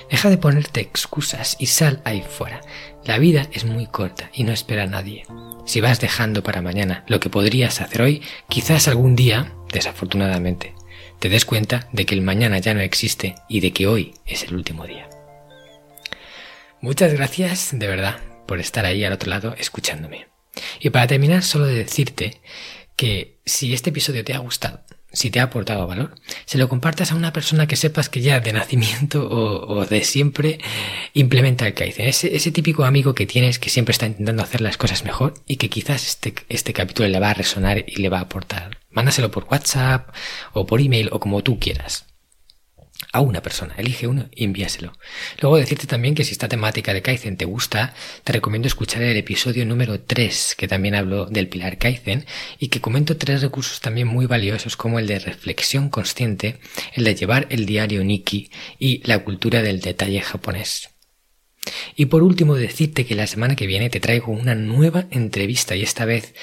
Deja 0.09 0.29
de 0.29 0.37
ponerte 0.37 0.81
excusas 0.81 1.57
y 1.59 1.67
sal 1.67 2.01
ahí 2.05 2.23
fuera. 2.27 2.61
La 3.05 3.19
vida 3.19 3.47
es 3.51 3.65
muy 3.65 3.85
corta 3.87 4.29
y 4.33 4.43
no 4.43 4.51
espera 4.51 4.83
a 4.83 4.87
nadie. 4.87 5.23
Si 5.65 5.81
vas 5.81 5.99
dejando 5.99 6.43
para 6.43 6.61
mañana 6.61 7.03
lo 7.07 7.19
que 7.19 7.29
podrías 7.29 7.81
hacer 7.81 8.01
hoy, 8.01 8.21
quizás 8.49 8.87
algún 8.87 9.15
día, 9.15 9.53
desafortunadamente, 9.71 10.73
te 11.19 11.29
des 11.29 11.45
cuenta 11.45 11.87
de 11.91 12.05
que 12.05 12.15
el 12.15 12.21
mañana 12.21 12.59
ya 12.59 12.73
no 12.73 12.81
existe 12.81 13.35
y 13.47 13.59
de 13.59 13.71
que 13.71 13.87
hoy 13.87 14.13
es 14.25 14.43
el 14.43 14.55
último 14.55 14.85
día. 14.85 15.07
Muchas 16.85 17.13
gracias, 17.13 17.69
de 17.71 17.87
verdad, 17.87 18.19
por 18.45 18.59
estar 18.59 18.85
ahí 18.85 19.03
al 19.03 19.13
otro 19.13 19.31
lado 19.31 19.55
escuchándome. 19.57 20.27
Y 20.79 20.91
para 20.91 21.07
terminar, 21.07 21.41
solo 21.41 21.65
de 21.65 21.73
decirte 21.73 22.41
que 22.95 23.39
si 23.43 23.73
este 23.73 23.89
episodio 23.89 24.23
te 24.23 24.35
ha 24.35 24.37
gustado, 24.37 24.83
si 25.11 25.31
te 25.31 25.39
ha 25.39 25.45
aportado 25.45 25.87
valor, 25.87 26.13
se 26.45 26.59
lo 26.59 26.69
compartas 26.69 27.11
a 27.11 27.15
una 27.15 27.33
persona 27.33 27.65
que 27.65 27.75
sepas 27.75 28.07
que 28.07 28.21
ya 28.21 28.39
de 28.39 28.53
nacimiento 28.53 29.27
o, 29.27 29.83
de 29.87 30.03
siempre 30.03 30.59
implementa 31.15 31.65
el 31.65 31.73
Kaizen. 31.73 32.07
Ese, 32.07 32.35
ese, 32.35 32.51
típico 32.51 32.85
amigo 32.85 33.15
que 33.15 33.25
tienes 33.25 33.57
que 33.57 33.71
siempre 33.71 33.93
está 33.93 34.05
intentando 34.05 34.43
hacer 34.43 34.61
las 34.61 34.77
cosas 34.77 35.03
mejor 35.03 35.33
y 35.47 35.55
que 35.55 35.71
quizás 35.71 36.05
este, 36.05 36.35
este 36.49 36.73
capítulo 36.73 37.09
le 37.09 37.19
va 37.19 37.31
a 37.31 37.33
resonar 37.33 37.83
y 37.87 37.95
le 37.95 38.09
va 38.09 38.19
a 38.19 38.25
aportar. 38.29 38.77
Mándaselo 38.91 39.31
por 39.31 39.45
WhatsApp 39.45 40.13
o 40.53 40.67
por 40.67 40.81
email 40.81 41.09
o 41.11 41.19
como 41.19 41.41
tú 41.41 41.57
quieras 41.57 42.05
a 43.15 43.21
una 43.21 43.41
persona, 43.41 43.73
elige 43.77 44.07
uno 44.07 44.25
y 44.35 44.43
envíaselo. 44.43 44.91
Luego 45.39 45.55
decirte 45.55 45.87
también 45.87 46.15
que 46.15 46.25
si 46.25 46.33
esta 46.33 46.49
temática 46.49 46.93
de 46.93 47.01
Kaizen 47.01 47.37
te 47.37 47.45
gusta, 47.45 47.93
te 48.25 48.33
recomiendo 48.33 48.67
escuchar 48.67 49.03
el 49.03 49.15
episodio 49.15 49.65
número 49.65 50.01
3, 50.01 50.55
que 50.57 50.67
también 50.67 50.95
hablo 50.95 51.25
del 51.25 51.47
pilar 51.47 51.77
Kaizen, 51.77 52.25
y 52.59 52.67
que 52.67 52.81
comento 52.81 53.15
tres 53.15 53.41
recursos 53.41 53.79
también 53.79 54.09
muy 54.09 54.25
valiosos 54.25 54.75
como 54.75 54.99
el 54.99 55.07
de 55.07 55.19
reflexión 55.19 55.87
consciente, 55.87 56.59
el 56.93 57.05
de 57.05 57.15
llevar 57.15 57.47
el 57.51 57.65
diario 57.65 58.03
Nikki 58.03 58.49
y 58.79 59.01
la 59.07 59.19
cultura 59.19 59.61
del 59.61 59.79
detalle 59.79 60.19
japonés. 60.19 60.94
Y 61.95 62.05
por 62.05 62.23
último, 62.23 62.55
decirte 62.55 63.05
que 63.05 63.15
la 63.15 63.27
semana 63.27 63.55
que 63.55 63.67
viene 63.67 63.89
te 63.89 63.99
traigo 63.99 64.31
una 64.31 64.55
nueva 64.55 65.05
entrevista 65.11 65.75
y 65.75 65.83
esta 65.83 66.05
vez 66.05 66.33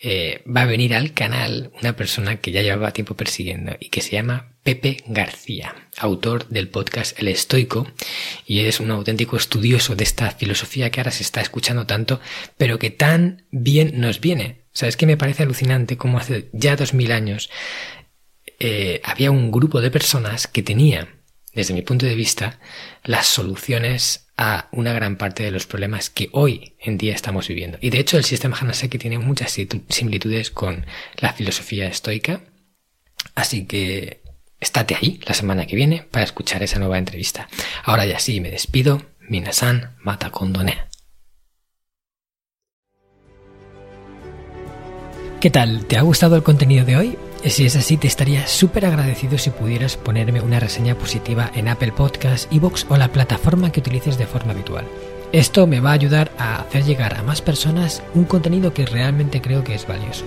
eh, 0.00 0.42
va 0.46 0.62
a 0.62 0.66
venir 0.66 0.94
al 0.94 1.12
canal 1.12 1.72
una 1.80 1.96
persona 1.96 2.36
que 2.36 2.52
ya 2.52 2.62
llevaba 2.62 2.92
tiempo 2.92 3.14
persiguiendo 3.14 3.76
y 3.80 3.88
que 3.88 4.00
se 4.00 4.12
llama 4.12 4.56
Pepe 4.62 4.98
García, 5.06 5.74
autor 5.98 6.48
del 6.48 6.68
podcast 6.68 7.18
El 7.18 7.28
Estoico 7.28 7.86
y 8.46 8.60
es 8.60 8.80
un 8.80 8.90
auténtico 8.90 9.36
estudioso 9.36 9.96
de 9.96 10.04
esta 10.04 10.30
filosofía 10.30 10.90
que 10.90 11.00
ahora 11.00 11.10
se 11.10 11.22
está 11.22 11.40
escuchando 11.40 11.86
tanto, 11.86 12.20
pero 12.56 12.78
que 12.78 12.90
tan 12.90 13.46
bien 13.50 14.00
nos 14.00 14.20
viene. 14.20 14.60
¿Sabes 14.72 14.96
que 14.96 15.06
me 15.06 15.16
parece 15.16 15.42
alucinante 15.42 15.96
cómo 15.96 16.18
hace 16.18 16.48
ya 16.52 16.76
dos 16.76 16.94
mil 16.94 17.10
años 17.10 17.50
eh, 18.60 19.00
había 19.04 19.30
un 19.30 19.50
grupo 19.50 19.80
de 19.80 19.90
personas 19.90 20.46
que 20.46 20.62
tenía, 20.62 21.08
desde 21.54 21.72
mi 21.72 21.80
punto 21.80 22.04
de 22.04 22.14
vista, 22.14 22.60
las 23.02 23.26
soluciones 23.26 24.29
a 24.40 24.68
una 24.72 24.94
gran 24.94 25.16
parte 25.16 25.42
de 25.42 25.50
los 25.50 25.66
problemas 25.66 26.08
que 26.08 26.30
hoy 26.32 26.74
en 26.80 26.96
día 26.96 27.14
estamos 27.14 27.46
viviendo. 27.46 27.76
Y 27.82 27.90
de 27.90 28.00
hecho 28.00 28.16
el 28.16 28.24
sistema 28.24 28.56
Hanasaki 28.58 28.96
tiene 28.96 29.18
muchas 29.18 29.54
similitudes 29.90 30.50
con 30.50 30.86
la 31.18 31.34
filosofía 31.34 31.86
estoica. 31.86 32.40
Así 33.34 33.66
que 33.66 34.22
estate 34.58 34.96
ahí 34.96 35.20
la 35.26 35.34
semana 35.34 35.66
que 35.66 35.76
viene 35.76 36.06
para 36.10 36.24
escuchar 36.24 36.62
esa 36.62 36.78
nueva 36.78 36.96
entrevista. 36.96 37.48
Ahora 37.84 38.06
ya 38.06 38.18
sí, 38.18 38.40
me 38.40 38.50
despido. 38.50 39.02
Minasan 39.28 39.94
mata 40.02 40.30
kondone. 40.30 40.78
¿Qué 45.42 45.50
tal? 45.50 45.84
¿Te 45.84 45.98
ha 45.98 46.02
gustado 46.02 46.36
el 46.36 46.42
contenido 46.42 46.86
de 46.86 46.96
hoy? 46.96 47.18
Si 47.44 47.64
es 47.64 47.74
así, 47.74 47.96
te 47.96 48.06
estaría 48.06 48.46
súper 48.46 48.84
agradecido 48.84 49.38
si 49.38 49.48
pudieras 49.50 49.96
ponerme 49.96 50.42
una 50.42 50.60
reseña 50.60 50.94
positiva 50.94 51.50
en 51.54 51.68
Apple 51.68 51.92
Podcasts, 51.92 52.46
Evox 52.50 52.86
o 52.90 52.98
la 52.98 53.08
plataforma 53.08 53.72
que 53.72 53.80
utilices 53.80 54.18
de 54.18 54.26
forma 54.26 54.52
habitual. 54.52 54.84
Esto 55.32 55.66
me 55.66 55.80
va 55.80 55.90
a 55.90 55.94
ayudar 55.94 56.32
a 56.38 56.60
hacer 56.60 56.84
llegar 56.84 57.14
a 57.14 57.22
más 57.22 57.40
personas 57.40 58.02
un 58.14 58.24
contenido 58.24 58.74
que 58.74 58.84
realmente 58.84 59.40
creo 59.40 59.64
que 59.64 59.74
es 59.74 59.86
valioso. 59.86 60.26